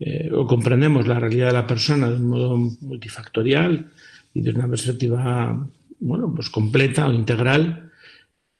[0.00, 3.90] eh, o comprendemos la realidad de la persona de un modo multifactorial
[4.32, 5.68] y de una perspectiva,
[6.00, 7.92] bueno, pues completa o integral,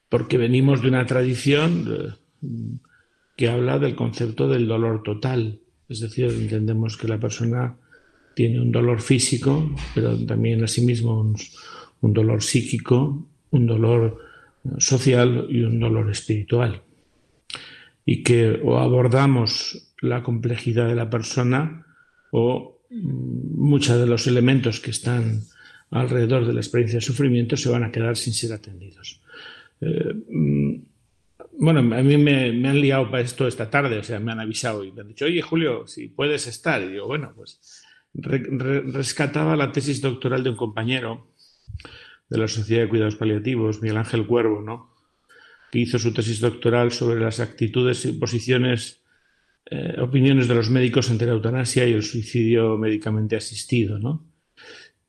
[0.08, 2.16] porque venimos de una tradición
[3.36, 5.58] que habla del concepto del dolor total.
[5.88, 7.76] Es decir, entendemos que la persona
[8.34, 11.36] tiene un dolor físico, pero también asimismo un,
[12.00, 14.18] un dolor psíquico, un dolor
[14.78, 16.82] social y un dolor espiritual.
[18.06, 21.86] Y que o abordamos la complejidad de la persona
[22.30, 25.42] o mm, muchos de los elementos que están
[25.90, 29.20] alrededor de la experiencia de sufrimiento se van a quedar sin ser atendidos.
[29.80, 30.74] Eh, mm,
[31.58, 34.84] bueno, a mí me, han liado para esto esta tarde, o sea, me han avisado
[34.84, 36.82] y me han dicho, oye, Julio, si puedes estar.
[36.82, 41.33] Y digo, bueno, pues rescataba la tesis doctoral de un compañero
[42.34, 44.90] de la Sociedad de Cuidados Paliativos, Miguel Ángel Cuervo, ¿no?
[45.70, 49.00] que hizo su tesis doctoral sobre las actitudes y posiciones,
[49.70, 54.00] eh, opiniones de los médicos ante la eutanasia y el suicidio médicamente asistido.
[54.00, 54.24] ¿no?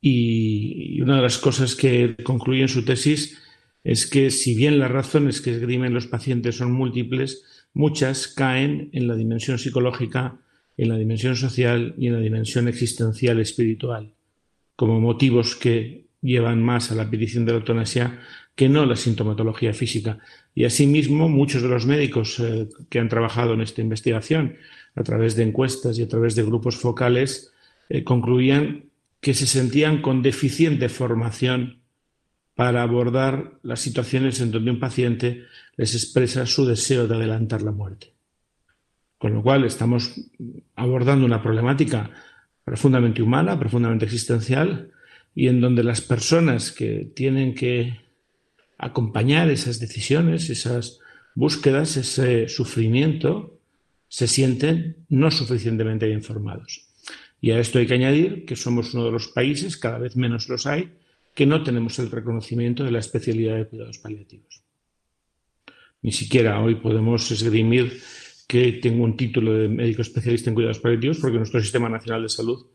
[0.01, 3.39] Y, una de las cosas que concluye en su tesis
[3.83, 9.07] es que si bien las razones que esgrimen los pacientes son múltiples, muchas caen en
[9.07, 10.39] la dimensión psicológica,
[10.77, 14.13] en la dimensión social y en la dimensión existencial espiritual,
[14.75, 18.19] como motivos que llevan más a la petición de la eutanasia
[18.55, 20.19] que no la sintomatología física.
[20.53, 24.55] Y asimismo, muchos de los médicos eh, que han trabajado en esta investigación
[24.95, 27.51] a través de encuestas y a través de grupos focales
[27.89, 28.85] eh, concluían
[29.19, 31.79] que se sentían con deficiente formación
[32.55, 35.43] para abordar las situaciones en donde un paciente
[35.75, 38.13] les expresa su deseo de adelantar la muerte.
[39.17, 40.13] Con lo cual estamos
[40.75, 42.11] abordando una problemática
[42.63, 44.91] profundamente humana, profundamente existencial,
[45.35, 47.99] y en donde las personas que tienen que
[48.77, 50.99] acompañar esas decisiones, esas
[51.35, 53.59] búsquedas, ese sufrimiento,
[54.07, 56.87] se sienten no suficientemente informados.
[57.41, 60.47] Y a esto hay que añadir que somos uno de los países, cada vez menos
[60.47, 60.93] los hay,
[61.33, 64.63] que no tenemos el reconocimiento de la especialidad de cuidados paliativos.
[66.01, 68.01] Ni siquiera hoy podemos esgrimir
[68.47, 72.29] que tengo un título de médico especialista en cuidados paliativos porque nuestro Sistema Nacional de
[72.29, 72.65] Salud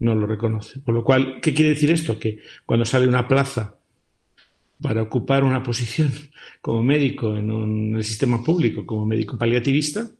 [0.00, 0.80] no lo reconoce.
[0.80, 2.18] Por lo cual, ¿qué quiere decir esto?
[2.18, 3.76] Que cuando sale una plaza
[4.82, 6.10] para ocupar una posición
[6.60, 10.10] como médico en, el sistema público, como médico paliativista,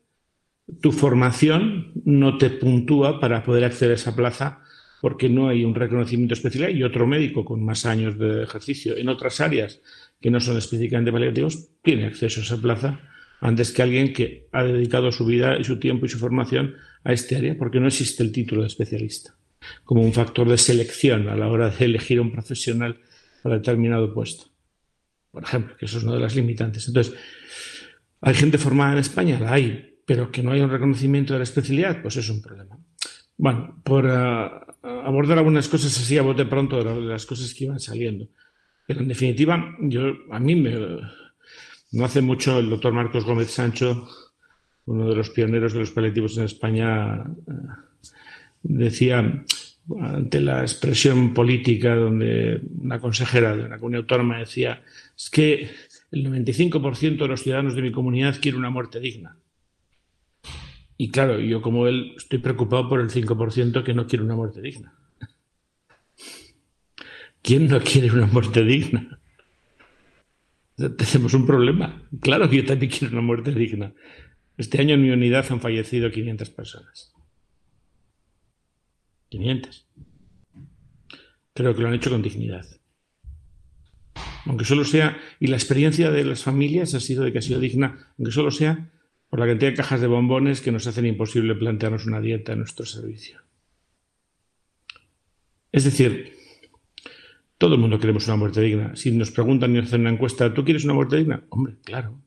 [0.81, 4.61] tu formación no te puntúa para poder acceder a esa plaza
[5.01, 9.09] porque no hay un reconocimiento especial y otro médico con más años de ejercicio en
[9.09, 9.81] otras áreas
[10.20, 13.01] que no son específicamente paliativos tiene acceso a esa plaza
[13.41, 17.14] antes que alguien que ha dedicado su vida y su tiempo y su formación a
[17.14, 19.35] este área porque no existe el título de especialista
[19.84, 23.00] como un factor de selección a la hora de elegir un profesional
[23.42, 24.46] para determinado puesto.
[25.30, 26.88] Por ejemplo, que eso es una de las limitantes.
[26.88, 27.14] Entonces,
[28.20, 29.38] ¿hay gente formada en España?
[29.38, 32.78] La hay, pero que no hay un reconocimiento de la especialidad, pues es un problema.
[33.36, 34.50] Bueno, por eh,
[34.82, 38.28] abordar algunas cosas así a bote pronto de las cosas que iban saliendo.
[38.86, 40.74] Pero en definitiva, yo, a mí me,
[41.92, 44.08] no hace mucho el doctor Marcos Gómez Sancho,
[44.86, 47.52] uno de los pioneros de los paliativos en España, eh,
[48.62, 49.44] decía,
[50.00, 54.82] ante la expresión política donde una consejera de una comunidad autónoma decía,
[55.16, 55.70] es que
[56.11, 59.36] el 95% de los ciudadanos de mi comunidad quiere una muerte digna.
[60.96, 64.61] Y claro, yo como él estoy preocupado por el 5% que no quiere una muerte
[64.61, 64.92] digna.
[67.42, 69.18] ¿Quién no quiere una muerte digna?
[70.76, 72.02] Tenemos un problema.
[72.20, 73.92] Claro que yo también quiero una muerte digna.
[74.58, 77.14] Este año en mi unidad han fallecido 500 personas.
[79.31, 79.87] 500.
[81.55, 82.66] Creo que lo han hecho con dignidad.
[84.47, 87.61] Aunque solo sea, y la experiencia de las familias ha sido de que ha sido
[87.61, 88.91] digna, aunque solo sea
[89.28, 92.59] por la cantidad de cajas de bombones que nos hacen imposible plantearnos una dieta en
[92.59, 93.41] nuestro servicio.
[95.72, 96.35] Es decir,
[97.59, 98.97] todo el mundo queremos una muerte digna.
[98.97, 101.45] Si nos preguntan y nos hacen una encuesta, ¿tú quieres una muerte digna?
[101.51, 102.20] Hombre, claro.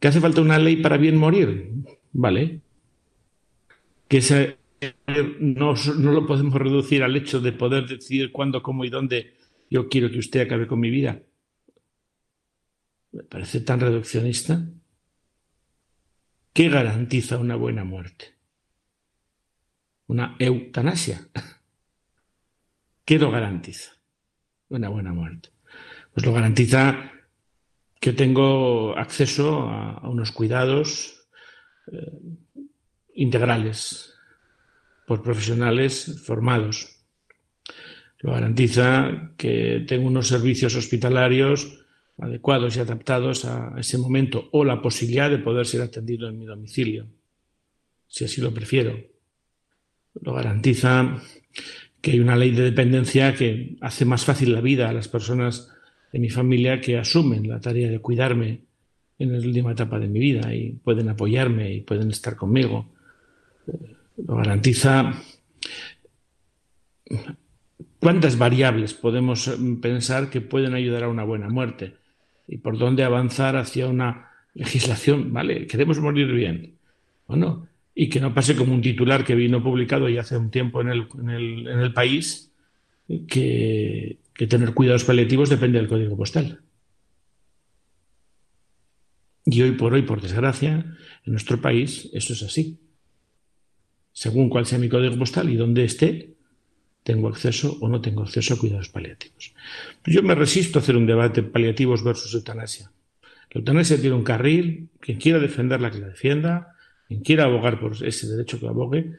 [0.00, 1.72] ¿Que hace falta una ley para bien morir?
[2.12, 2.60] Vale.
[4.08, 4.54] Que esa
[5.40, 9.34] no, no lo podemos reducir al hecho de poder decidir cuándo, cómo y dónde
[9.70, 11.20] yo quiero que usted acabe con mi vida.
[13.12, 14.66] Me parece tan reduccionista.
[16.52, 18.34] ¿Qué garantiza una buena muerte?
[20.06, 21.28] Una eutanasia.
[23.04, 23.92] ¿Qué lo garantiza?
[24.68, 25.50] Una buena muerte.
[26.12, 27.12] Pues lo garantiza
[28.00, 31.26] que tengo acceso a, unos cuidados
[31.90, 32.18] eh,
[33.14, 34.13] integrales,
[35.06, 36.94] por profesionales formados.
[38.20, 41.84] Lo garantiza que tengo unos servicios hospitalarios
[42.18, 46.46] adecuados y adaptados a ese momento o la posibilidad de poder ser atendido en mi
[46.46, 47.06] domicilio,
[48.06, 48.98] si así lo prefiero.
[50.22, 51.20] Lo garantiza
[52.00, 55.70] que hay una ley de dependencia que hace más fácil la vida a las personas
[56.12, 58.60] de mi familia que asumen la tarea de cuidarme
[59.18, 62.92] en la última etapa de mi vida y pueden apoyarme y pueden estar conmigo
[64.16, 65.12] lo garantiza
[67.98, 71.96] cuántas variables podemos mm, pensar que pueden ayudar a una buena muerte
[72.46, 75.66] y por dónde avanzar hacia una legislación, ¿vale?
[75.66, 76.76] Queremos morir bien,
[77.26, 80.80] ¿o Y que no pase como un titular que vino publicado ya hace un tiempo
[80.80, 82.52] en el, en el, en el país,
[83.26, 86.60] que, que tener cuidados paliativos depende del código postal.
[89.46, 90.84] Y hoy por hoy, por desgracia,
[91.24, 92.83] en nuestro país eso es así.
[94.14, 96.30] Según cuál sea mi código postal y dónde esté,
[97.02, 99.52] tengo acceso o no tengo acceso a cuidados paliativos.
[100.06, 102.92] Yo me resisto a hacer un debate paliativos versus eutanasia.
[103.50, 106.76] La eutanasia tiene un carril, quien quiera defenderla que la defienda,
[107.08, 109.12] quien quiera abogar por ese derecho que abogue,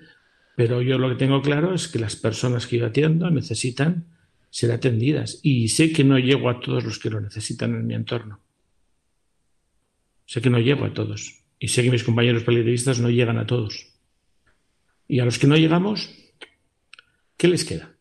[0.55, 4.05] pero yo lo que tengo claro es que las personas que yo atiendo necesitan
[4.49, 7.95] ser atendidas y sé que no llego a todos los que lo necesitan en mi
[7.95, 8.39] entorno.
[10.25, 13.45] Sé que no llego a todos y sé que mis compañeros paliativistas no llegan a
[13.45, 13.94] todos.
[15.08, 16.10] Y a los que no llegamos,
[17.38, 17.91] ¿qué les queda?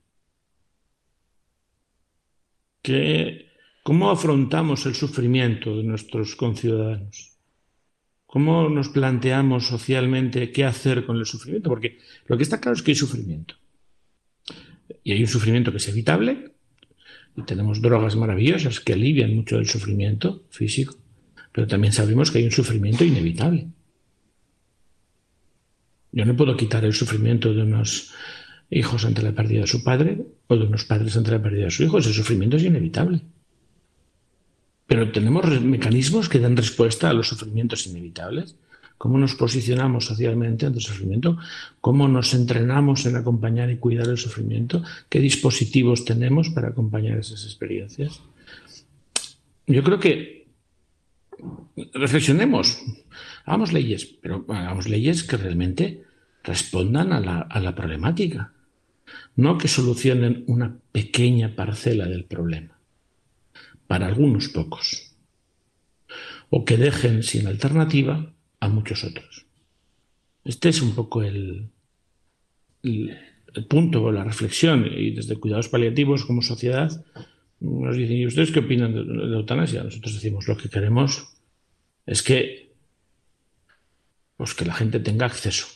[3.83, 7.33] ¿Cómo afrontamos el sufrimiento de nuestros conciudadanos?
[8.27, 11.71] ¿Cómo nos planteamos socialmente qué hacer con el sufrimiento?
[11.71, 13.55] Porque lo que está claro es que hay sufrimiento.
[15.03, 16.53] Y hay un sufrimiento que es evitable,
[17.37, 20.97] y tenemos drogas maravillosas que alivian mucho el sufrimiento físico,
[21.53, 23.69] pero también sabemos que hay un sufrimiento inevitable.
[26.15, 28.13] Yo no puedo quitar el sufrimiento de unos
[28.71, 31.71] hijos ante la pérdida de su padre o de unos padres ante la pérdida de
[31.73, 31.99] su hijo.
[31.99, 33.21] Ese sufrimiento es inevitable.
[34.87, 38.55] Pero tenemos mecanismos que dan respuesta a los sufrimientos inevitables.
[38.97, 41.37] ¿Cómo nos posicionamos socialmente ante el sufrimiento?
[41.81, 44.85] ¿Cómo nos entrenamos en acompañar y cuidar el sufrimiento?
[45.09, 48.21] ¿Qué dispositivos tenemos para acompañar esas experiencias?
[49.67, 50.47] Yo creo que
[51.93, 52.79] reflexionemos,
[53.45, 56.04] hagamos leyes, pero hagamos leyes que realmente
[56.45, 58.53] respondan a la, a la problemática,
[59.35, 62.79] no que solucionen una pequeña parcela del problema,
[63.87, 65.17] para algunos pocos,
[66.51, 69.47] o que dejen sin alternativa a muchos otros.
[70.45, 71.71] Este es un poco el,
[72.83, 73.19] el,
[73.55, 77.05] el la reflexión, y desde cuidados paliativos como sociedad,
[77.61, 79.83] nos dicen, ¿y ustedes qué opinan de, la eutanasia?
[79.83, 81.29] Nosotros decimos, lo que queremos
[82.05, 82.75] es que,
[84.37, 85.67] pues que la gente tenga acceso.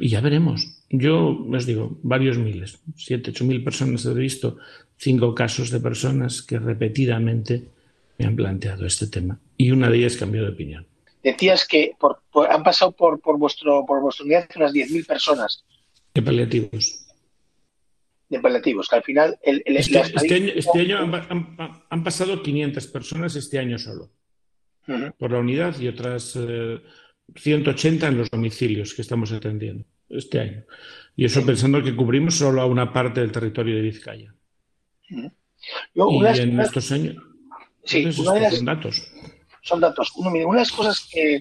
[0.00, 0.82] Y ya veremos.
[0.88, 4.56] Yo les digo, varios miles, siete, ocho mil personas he visto,
[4.96, 7.68] cinco casos de personas que repetidamente
[8.18, 9.38] me han planteado este tema.
[9.56, 10.86] Y una de ellas cambió de opinión.
[11.22, 11.94] Decías que
[12.48, 15.64] han pasado por, por, vuestro, por vuestra unidad unas 10.000 personas.
[16.14, 17.06] De paliativos
[18.30, 19.38] de paliativos, que al final...
[19.42, 20.92] El, este, este, año, este
[21.90, 24.08] han, pasado 500 personas este año solo,
[25.18, 26.38] por la unidad y otras
[27.36, 30.64] 180 eh, en los domicilios que estamos atendiendo este año.
[31.16, 34.34] Y eso pensando que cubrimos solo a una parte del territorio de Vizcaya.
[35.08, 37.16] y en estos años...
[37.84, 39.12] Sí, son datos.
[39.62, 40.12] Son datos.
[40.16, 41.40] una de las cosas que,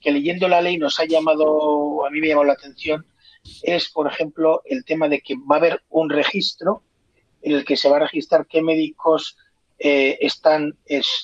[0.00, 3.04] que leyendo la ley nos ha llamado, a mí me ha llamado la atención,
[3.62, 6.82] es, por ejemplo, el tema de que va a haber un registro
[7.42, 9.36] en el que se va a registrar qué médicos
[9.78, 10.76] eh, están,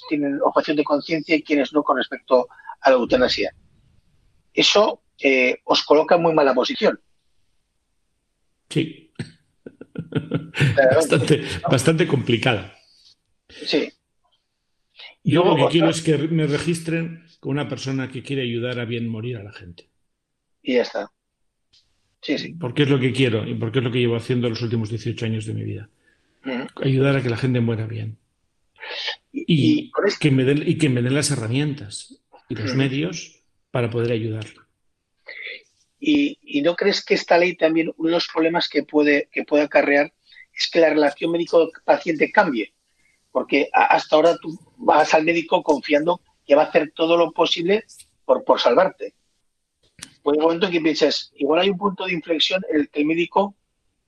[0.09, 2.49] tienen objeción de conciencia y quiénes no con respecto
[2.81, 3.55] a la eutanasia.
[4.57, 6.99] Eso eh, os coloca en muy mala posición.
[8.71, 9.13] Sí.
[11.71, 12.75] bastante, complicada.
[13.49, 13.93] Sí.
[15.23, 18.87] Yo lo que quiero es que me registren con una persona que quiere ayudar a
[18.87, 19.91] bien morir a la gente.
[20.63, 21.11] Y ya está.
[22.59, 25.27] Porque es lo que quiero y porque es lo que llevo haciendo los últimos 18
[25.27, 25.89] años de mi vida.
[26.83, 28.19] Ayudar a que la gente muera bien.
[29.33, 33.36] Y, que me den, y que me den las herramientas y los medios
[33.77, 34.67] para poder ayudarla.
[36.01, 39.65] Y, no crees que esta ley también, uno de los problemas que puede, que puede
[39.65, 40.15] acarrear
[40.51, 42.73] es que la relación médico-paciente cambie?
[43.31, 47.85] Porque hasta ahora tú vas al médico confiando que va a hacer todo lo posible
[48.25, 49.13] por, por salvarte
[50.23, 53.07] puede un momento que piensas, igual hay un punto de inflexión en el que el
[53.07, 53.55] médico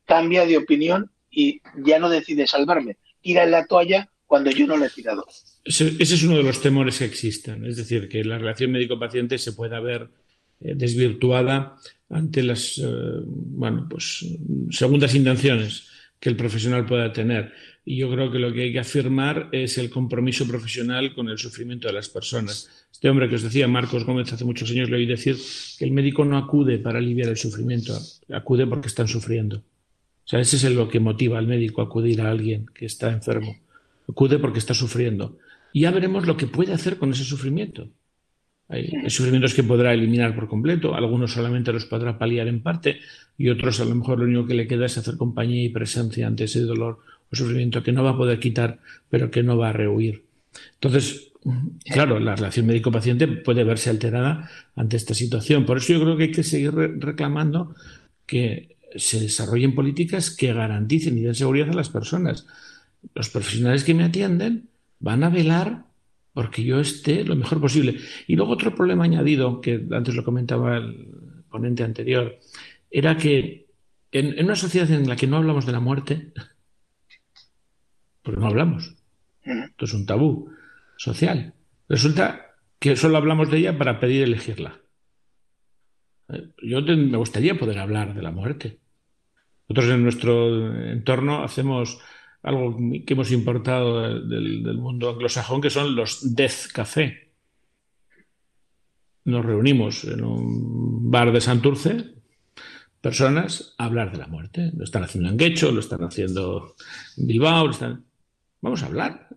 [0.06, 4.76] cambia de opinión y ya no decide salvarme, tira en la toalla cuando yo no
[4.76, 5.26] le he tirado.
[5.64, 9.54] Ese, es uno de los temores que existen, es decir, que la relación médico-paciente se
[9.54, 10.10] pueda ver
[10.60, 11.76] eh, desvirtuada
[12.10, 12.84] ante las eh,
[13.24, 14.24] bueno, pues,
[14.70, 15.88] segundas intenciones
[16.20, 17.52] que el profesional pueda tener.
[17.86, 21.38] Y yo creo que lo que hay que afirmar es el compromiso profesional con el
[21.38, 22.86] sufrimiento de las personas.
[22.92, 25.38] Este hombre que os decía, Marcos Gómez, hace muchos años le oí decir
[25.78, 27.98] que el médico no acude para aliviar el sufrimiento,
[28.30, 29.56] acude porque están sufriendo.
[29.58, 33.56] O sea, ese es lo que motiva al médico acudir a alguien que está enfermo.
[34.08, 35.38] Acude porque está sufriendo.
[35.72, 37.88] Y ya veremos lo que puede hacer con ese sufrimiento.
[38.68, 43.00] Hay, sufrimientos que podrá eliminar por completo, algunos solamente los podrá paliar en parte
[43.38, 46.26] y otros a lo mejor lo único que le queda es hacer compañía y presencia
[46.26, 46.98] ante ese dolor
[47.32, 50.24] o sufrimiento que no va a poder quitar, pero que no va a rehuir.
[50.74, 51.32] Entonces,
[51.84, 55.64] claro, la relación médico-paciente puede verse alterada ante esta situación.
[55.64, 57.74] Por eso yo creo que hay que seguir reclamando
[58.26, 62.46] que se desarrollen políticas que garanticen y den seguridad a las personas.
[63.14, 64.68] Los profesionales que me atienden
[65.00, 65.84] van a velar
[66.38, 67.98] porque yo esté lo mejor posible.
[68.28, 72.38] Y luego otro problema añadido, que antes lo comentaba el ponente anterior,
[72.90, 73.66] era que
[74.12, 76.32] en, una sociedad en la que no hablamos de la muerte,
[78.22, 78.94] porque no hablamos,
[79.42, 80.50] esto es un tabú
[80.96, 81.54] social,
[81.88, 84.78] resulta que solo hablamos de ella para pedir elegirla.
[86.62, 88.78] Yo me gustaría poder hablar de la muerte.
[89.68, 91.98] Nosotros en nuestro entorno hacemos
[92.42, 97.32] algo que hemos importado del, mundo anglosajón, que son los Death Café.
[99.24, 102.14] Nos reunimos en un bar de Santurce,
[103.00, 104.70] personas, a hablar de la muerte.
[104.76, 106.74] Lo están haciendo en Guecho, lo están haciendo
[107.16, 108.04] en Bilbao, están...
[108.60, 109.28] vamos a hablar.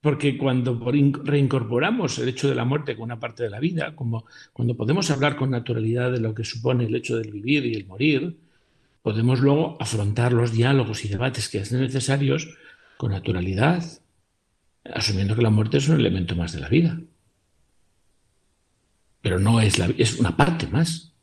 [0.00, 0.78] Porque cuando
[1.24, 5.10] reincorporamos el hecho de la muerte con una parte de la vida, como cuando podemos
[5.10, 8.36] hablar con naturalidad de lo que supone el hecho del vivir y el morir,
[9.02, 12.48] podemos luego afrontar los diálogos y debates que hacen necesarios
[12.96, 13.84] con naturalidad,
[14.84, 17.00] asumiendo que la muerte es un elemento más de la vida.
[19.20, 21.14] Pero no es la es una parte más.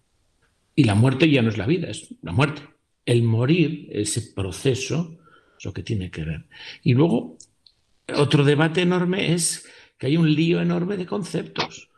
[0.75, 2.61] Y la muerte ya no es la vida, es la muerte.
[3.05, 5.17] El morir, ese proceso,
[5.57, 6.45] es lo que tiene que ver.
[6.83, 7.37] Y luego,
[8.13, 9.65] otro debate enorme es
[9.97, 11.89] que hay un lío enorme de conceptos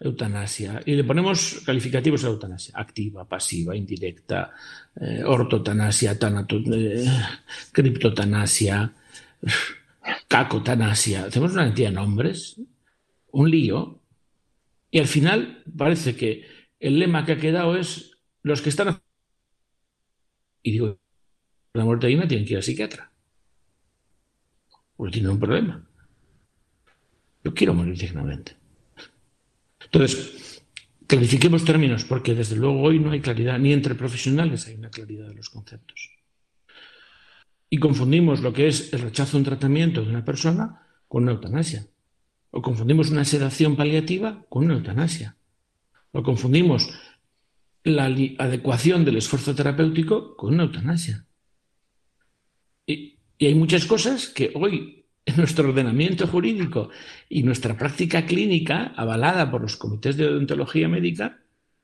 [0.00, 0.82] eutanasia.
[0.86, 2.74] Y le ponemos calificativos a eutanasia.
[2.76, 4.52] Activa, pasiva, indirecta,
[5.00, 7.06] eh, ortotanasia, eh,
[7.72, 8.92] criptotanasia,
[10.28, 11.26] cacotanasia.
[11.26, 12.60] Hacemos una cantidad de nombres,
[13.32, 14.00] un lío,
[14.90, 16.46] y al final parece que
[16.80, 19.00] el lema que ha quedado es los que están...
[20.62, 20.98] Y digo,
[21.74, 23.10] la muerte de una tienen que ir al psiquiatra.
[24.96, 25.84] Porque tienen un problema.
[27.44, 28.56] Yo quiero morir dignamente.
[29.90, 30.62] Entonces,
[31.06, 35.28] clarifiquemos términos, porque desde luego hoy no hay claridad, ni entre profesionales hay una claridad
[35.28, 36.10] de los conceptos.
[37.70, 41.32] Y confundimos lo que es el rechazo a un tratamiento de una persona con una
[41.32, 41.86] eutanasia.
[42.50, 45.36] O confundimos una sedación paliativa con una eutanasia.
[46.12, 46.90] O confundimos
[47.84, 51.26] la adecuación del esfuerzo terapéutico con una eutanasia.
[52.86, 54.97] Y, y hay muchas cosas que hoy
[55.36, 56.90] nuestro ordenamiento jurídico
[57.28, 61.38] y nuestra práctica clínica, avalada por los comités de odontología médica,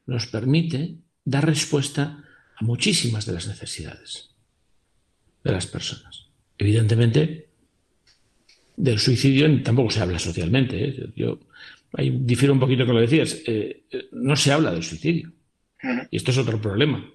[0.07, 2.25] nos permite dar respuesta
[2.57, 4.31] a muchísimas de las necesidades
[5.43, 6.29] de las personas.
[6.59, 7.49] Evidentemente,
[8.77, 10.85] del suicidio tampoco se habla socialmente.
[10.85, 11.11] ¿eh?
[11.17, 11.41] Yo
[11.93, 13.43] ahí difiero un poquito con lo que decías.
[13.47, 15.33] Eh, eh, no se habla del suicidio.
[16.11, 17.07] Y esto es otro problema,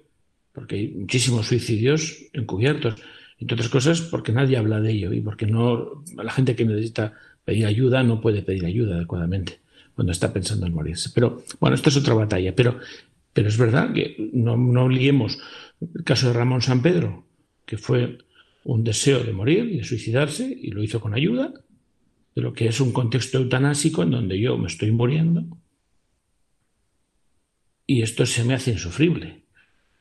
[0.52, 2.94] porque hay muchísimos suicidios encubiertos
[3.40, 7.14] entre otras cosas porque nadie habla de ello y porque no la gente que necesita
[7.44, 9.60] pedir ayuda no puede pedir ayuda adecuadamente
[9.94, 11.10] cuando está pensando en morirse.
[11.14, 12.54] Pero bueno, esto es otra batalla.
[12.54, 12.78] Pero,
[13.34, 17.26] es verdad que no, no el caso de Ramón San Pedro,
[17.64, 18.18] que fue
[18.64, 21.54] un deseo de morir y de suicidarse y lo hizo con ayuda,
[22.34, 25.44] de lo que es un contexto eutanásico en donde yo me estoy muriendo
[27.86, 29.44] y esto se me hace insufrible.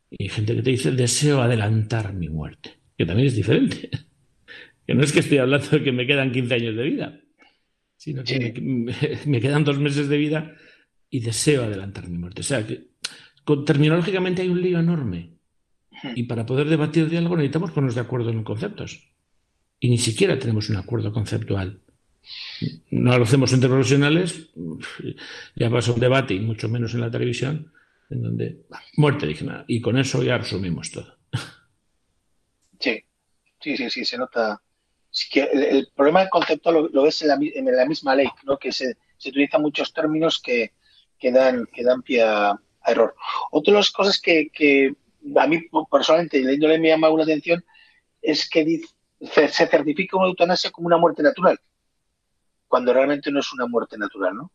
[0.09, 3.89] Y hay gente que te dice, deseo adelantar mi muerte que también es diferente.
[4.85, 7.19] Que no es que estoy hablando de que me quedan 15 años de vida,
[7.95, 8.59] sino que
[9.27, 10.55] me, quedan dos meses de vida
[11.11, 12.41] y deseo adelantar mi muerte.
[12.41, 12.87] O sea, que
[13.67, 15.35] terminológicamente hay un lío enorme.
[16.15, 19.11] Y para poder debatir de algo necesitamos ponernos de acuerdo en conceptos.
[19.79, 21.81] Y ni siquiera tenemos un acuerdo conceptual.
[22.89, 24.49] No lo hacemos entre profesionales,
[25.55, 27.71] ya pasa un debate, y mucho menos en la televisión,
[28.09, 28.65] en donde
[28.97, 29.65] muerte digna.
[29.67, 31.19] Y con eso ya resumimos todo.
[32.79, 33.03] Sí,
[33.59, 34.61] sí, sí, sí, se nota.
[35.31, 38.57] que el, problema del concepto lo, ves en la, misma ley, ¿no?
[38.57, 40.73] que se, utilizan muchos términos que,
[41.17, 43.15] que, dan, que dan pie a, error.
[43.51, 44.95] Otra de las cosas que, que
[45.35, 45.61] a mí
[45.91, 47.63] personalmente leyéndole me llama una atención
[48.21, 48.87] es que dice,
[49.19, 51.59] se certifica una eutanasia como una muerte natural,
[52.67, 54.51] cuando realmente no es una muerte natural, ¿no?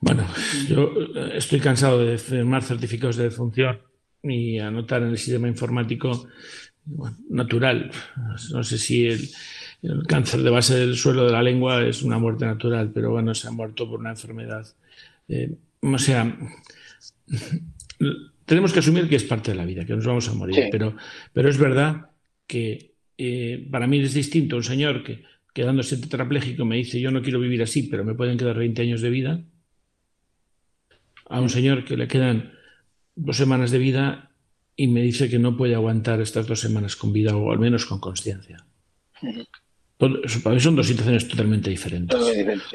[0.00, 0.26] Bueno,
[0.68, 0.92] yo
[1.32, 3.80] estoy cansado de firmar certificados de defunción
[4.22, 6.28] y anotar en el sistema informático
[7.30, 7.90] natural.
[8.52, 9.28] No sé si el,
[10.06, 13.48] cáncer de base del suelo de la lengua es una muerte natural, pero bueno, se
[13.48, 14.66] ha muerto por una enfermedad.
[15.28, 15.50] Eh,
[15.80, 16.36] o sea,
[18.44, 20.96] tenemos que asumir que es parte de la vida, que nos vamos a morir, pero,
[21.32, 22.10] pero es verdad
[22.46, 27.22] que eh, para mí es distinto un señor que quedándose tetrapléjico, me dice, yo no
[27.22, 29.40] quiero vivir así, pero me pueden quedar 20 años de vida,
[31.28, 32.52] a un señor que le quedan
[33.14, 34.30] dos semanas de vida
[34.76, 37.86] y me dice que no puede aguantar estas dos semanas con vida o al menos
[37.86, 38.64] con conciencia.
[39.98, 42.18] Para mí son dos situaciones totalmente diferentes.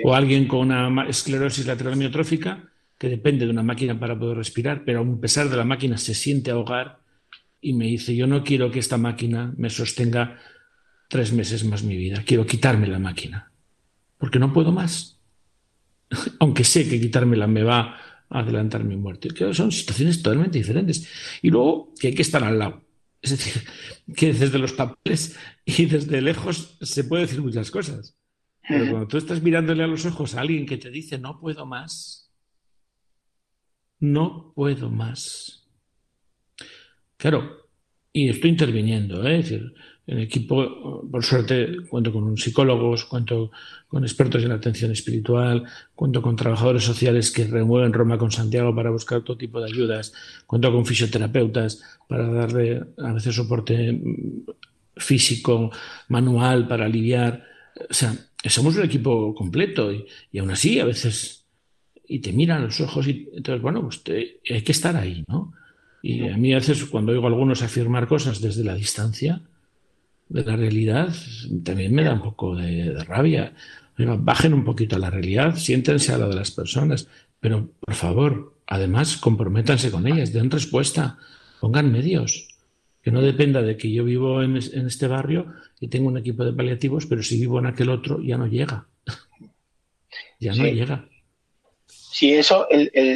[0.04, 4.84] O alguien con una esclerosis lateral miotrófica que depende de una máquina para poder respirar,
[4.86, 7.00] pero a pesar de la máquina se siente ahogar
[7.62, 10.40] y me dice, yo no quiero que esta máquina me sostenga
[11.10, 13.52] tres meses más mi vida, quiero quitarme la máquina,
[14.18, 15.20] porque no puedo más.
[16.40, 19.30] Aunque sé que quitármela me va adelantar mi muerte.
[19.54, 21.08] son situaciones totalmente diferentes.
[21.42, 22.84] Y luego que hay que estar al lado.
[23.22, 23.64] Es decir,
[24.16, 28.16] que desde los papeles y desde lejos se puede decir muchas cosas.
[28.68, 31.66] Pero cuando tú estás mirándole a los ojos a alguien que te dice no puedo
[31.66, 32.30] más,
[34.00, 35.66] no puedo más.
[37.16, 37.70] Claro,
[38.12, 39.40] y estoy interviniendo, ¿eh?
[39.40, 39.74] es decir,
[40.08, 43.52] en equipo, por suerte, cuento con psicólogos, cuento
[43.90, 48.90] con expertos en atención espiritual, cuento con trabajadores sociales que remueven Roma con Santiago para
[48.90, 50.14] buscar todo tipo de ayudas,
[50.46, 54.02] cuento con fisioterapeutas para darle a veces soporte
[54.96, 55.72] físico,
[56.08, 57.44] manual, para aliviar.
[57.90, 61.46] O sea, somos un equipo completo y, y aún así a veces
[62.08, 65.54] y te miran los ojos y entonces, bueno, pues hay que estar ahí, ¿no?
[66.02, 69.42] Y a mí a veces cuando oigo a algunos afirmar cosas desde la distancia,
[70.30, 71.14] de la realidad,
[71.64, 73.54] también me da un poco de, rabia.
[73.98, 77.08] bajen un poquito a la realidad, siéntense a la de las personas,
[77.40, 81.18] pero por favor, además, comprométanse con ellas, den respuesta,
[81.60, 82.48] pongan medios.
[83.02, 86.52] Que no dependa de que yo vivo en, este barrio y tengo un equipo de
[86.52, 88.86] paliativos, pero si vivo en aquel otro ya no llega.
[90.40, 91.08] ya no llega.
[91.88, 92.68] Sí, eso,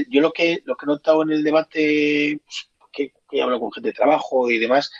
[0.09, 3.71] yo lo que, lo que he notado en el debate pues, que, que hablo con
[3.73, 4.91] gente de trabajo y demás,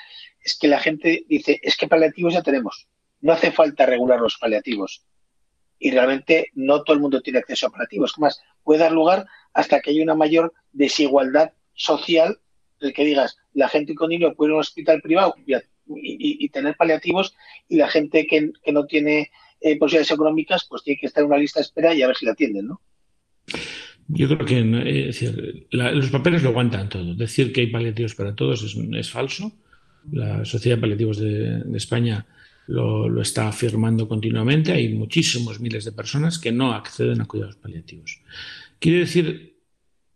[0.44, 2.88] es que la gente dice, es que paliativos ya tenemos,
[3.22, 5.04] no hace falta regular los paliativos.
[5.80, 8.18] Y realmente no todo el mundo tiene acceso a paliativos.
[8.20, 12.40] Más, puede dar lugar hasta que haya una mayor desigualdad social,
[12.80, 15.36] el que digas, la gente con niños puede ir a un hospital privado
[15.96, 17.36] y, tener paliativos
[17.68, 21.38] y la gente que, no tiene eh, posibilidades económicas, pues tiene que estar en una
[21.38, 22.82] lista de espera y a ver si la atienden, ¿no?
[24.08, 27.16] Yo creo que eh, los papeles lo aguantan todo.
[27.16, 29.54] Decir que hay paliativos para todos es falso.
[30.12, 32.26] La Sociedad de Paliativos de, España
[32.68, 34.72] lo, está afirmando continuamente.
[34.72, 38.22] Hay muchísimos miles de personas que no acceden a cuidados paliativos.
[38.80, 39.60] ¿Quiere decir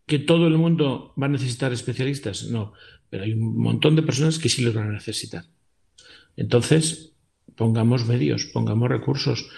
[0.05, 2.45] que todo el mundo va a necesitar especialistas?
[2.45, 2.73] No,
[3.09, 5.45] pero hay un montón de personas que sí los van a necesitar.
[6.36, 7.13] Entonces,
[7.55, 9.49] pongamos medios, pongamos recursos.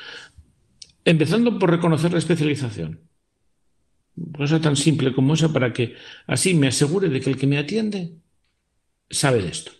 [1.05, 3.01] Empezando por reconocer la especialización.
[4.35, 7.57] Cosa tan simple como esa para que así me asegure de que el que me
[7.57, 8.17] atiende
[9.09, 9.71] sabe de esto.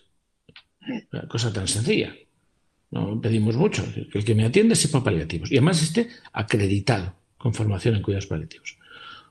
[1.12, 2.14] Una cosa tan sencilla.
[2.90, 3.84] No pedimos mucho.
[4.12, 5.50] El que me atiende sepa paliativos.
[5.50, 8.78] Y además esté acreditado con formación en cuidados paliativos.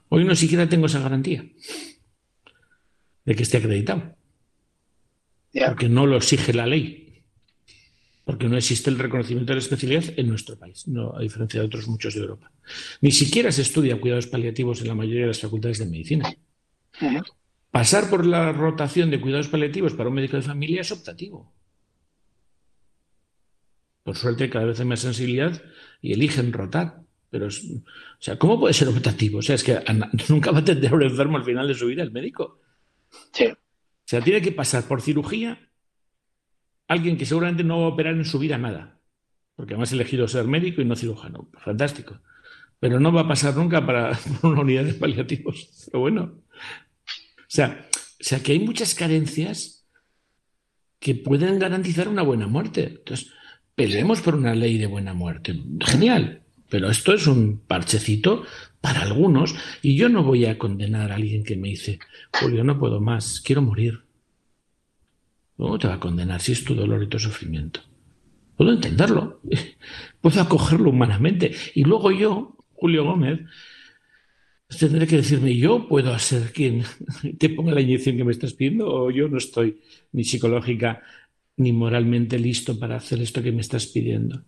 [0.10, 1.46] Hoy no siquiera tengo esa garantía
[3.26, 4.16] de que esté acreditado.
[5.68, 7.24] Porque no lo exige la ley.
[8.24, 11.66] Porque no existe el reconocimiento de la especialidad en nuestro país, no, a diferencia de
[11.66, 12.52] otros muchos de Europa.
[13.02, 16.34] Ni siquiera se estudia cuidados paliativos en la mayoría de las facultades de medicina.
[17.72, 21.54] Pasar por la rotación de cuidados paliativos para un médico de familia es optativo.
[24.04, 25.62] Por suerte, cada vez hay más sensibilidad
[26.02, 27.02] y eligen rotar.
[27.30, 29.40] Pero, o sea, ¿cómo puede ser optativo?
[29.40, 29.78] O sea, es que
[30.30, 32.62] nunca va a atender a un enfermo al final de su vida el médico.
[33.34, 33.48] Sí.
[33.48, 33.58] O
[34.06, 35.60] sea, tiene que pasar por cirugía
[36.88, 39.00] alguien que seguramente no va a operar en su vida nada.
[39.56, 41.50] Porque además ha elegido ser médico y no cirujano.
[41.60, 42.22] Fantástico.
[42.80, 45.88] Pero no va a pasar nunca para una unidad de paliativos.
[45.88, 46.44] Pero bueno,
[47.48, 47.88] sea,
[48.20, 49.86] o sea que hay muchas carencias
[51.00, 52.96] que pueden garantizar una buena muerte.
[52.98, 53.32] Entonces,
[53.76, 55.62] peleemos por una ley de buena muerte.
[55.82, 56.42] Genial.
[56.70, 58.44] Pero esto es un parchecito
[58.82, 62.00] para algunos y yo no voy a condenar a alguien que me dice,
[62.34, 64.02] Julio, no puedo más, quiero morir.
[65.56, 67.82] ¿Cómo te va a condenar si es tu dolor y tu sufrimiento?
[68.56, 69.40] Puedo entenderlo,
[70.22, 71.56] puedo acogerlo humanamente.
[71.74, 73.40] Y luego yo, Julio Gómez,
[74.76, 76.84] tendré que decirme, yo puedo ser quien
[77.40, 81.02] te ponga la inyección que me estás pidiendo o yo no estoy ni psicológica
[81.58, 84.44] ni moralmente listo para hacer esto que me estás pidiendo.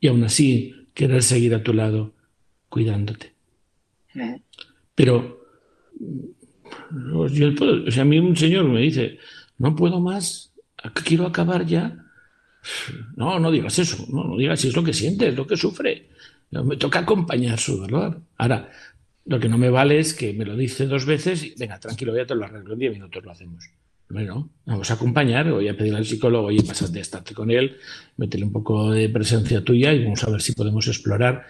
[0.00, 2.14] Y aún así, querer seguir a tu lado
[2.68, 3.34] cuidándote.
[4.94, 5.44] Pero
[7.30, 9.18] yo puedo, o sea, a mí un señor me dice,
[9.58, 10.54] no puedo más,
[11.04, 12.04] quiero acabar ya.
[13.16, 15.56] No, no digas eso, no, no digas si es lo que siente, es lo que
[15.56, 16.08] sufre.
[16.50, 18.22] Me toca acompañar su dolor.
[18.38, 18.70] Ahora,
[19.28, 22.16] lo que no me vale es que me lo dice dos veces y venga, tranquilo,
[22.16, 23.62] ya te lo arreglo, en diez minutos lo hacemos.
[24.08, 27.76] Bueno, vamos a acompañar, voy a pedirle al psicólogo, oye, pásate a estarte con él,
[28.16, 31.44] métele un poco de presencia tuya y vamos a ver si podemos explorar.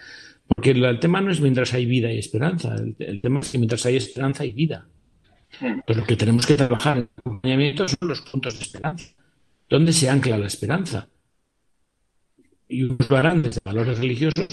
[0.45, 3.85] Porque el, tema no es mientras hay vida y esperanza, el, tema es que mientras
[3.85, 4.85] hay esperanza hay vida.
[5.87, 9.07] Pues lo que tenemos que trabajar en el acompañamiento son los puntos de esperanza.
[9.69, 11.07] ¿Dónde se ancla la esperanza?
[12.67, 14.47] Y unos lo harán desde valores religiosos,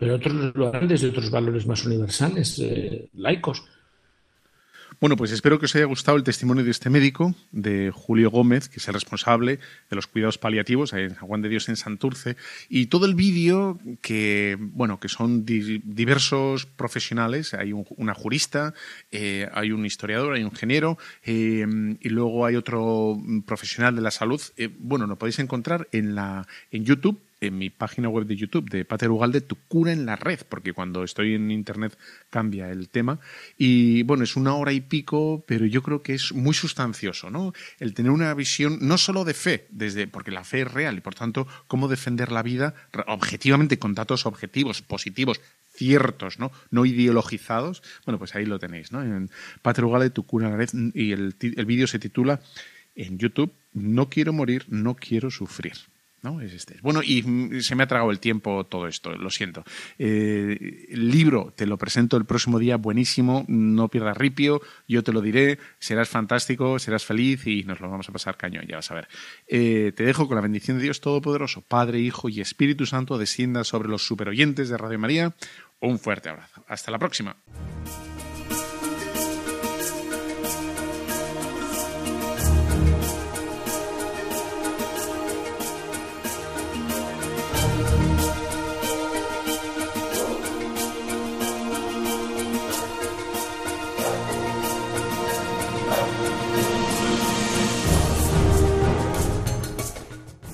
[0.00, 3.62] pero otros lo harán desde otros valores más universales, eh, laicos.
[4.98, 8.68] Bueno, pues espero que os haya gustado el testimonio de este médico, de Julio Gómez,
[8.68, 12.36] que es el responsable de los cuidados paliativos en Juan de Dios en Santurce,
[12.68, 17.54] y todo el vídeo que, bueno, que son diversos profesionales.
[17.54, 18.74] Hay una jurista,
[19.10, 21.66] eh, hay un historiador, hay un ingeniero, eh,
[22.00, 24.40] y luego hay otro profesional de la salud.
[24.78, 28.84] Bueno, lo podéis encontrar en la en YouTube en mi página web de YouTube de
[28.84, 33.18] Pater Ugalde, Tu cura en la red, porque cuando estoy en Internet cambia el tema.
[33.56, 37.52] Y bueno, es una hora y pico, pero yo creo que es muy sustancioso, ¿no?
[37.78, 41.00] El tener una visión no solo de fe, desde, porque la fe es real y
[41.00, 42.74] por tanto, cómo defender la vida
[43.06, 45.40] objetivamente con datos objetivos, positivos,
[45.72, 46.52] ciertos, ¿no?
[46.70, 47.82] No ideologizados.
[48.04, 49.02] Bueno, pues ahí lo tenéis, ¿no?
[49.02, 49.30] En
[49.62, 52.40] Pater Ugalde, Tu cura en la red, y el, el vídeo se titula
[52.94, 55.74] en YouTube, No quiero morir, no quiero sufrir.
[56.22, 56.40] ¿No?
[56.40, 56.78] Es este.
[56.82, 59.64] Bueno, y se me ha tragado el tiempo todo esto, lo siento.
[59.98, 65.12] Eh, el libro te lo presento el próximo día, buenísimo, no pierdas ripio, yo te
[65.12, 68.90] lo diré, serás fantástico, serás feliz y nos lo vamos a pasar cañón, ya vas
[68.90, 69.08] a ver.
[69.46, 73.64] Eh, te dejo con la bendición de Dios Todopoderoso, Padre, Hijo y Espíritu Santo, descienda
[73.64, 75.34] sobre los superoyentes de Radio María.
[75.80, 76.64] Un fuerte abrazo.
[76.68, 77.36] Hasta la próxima.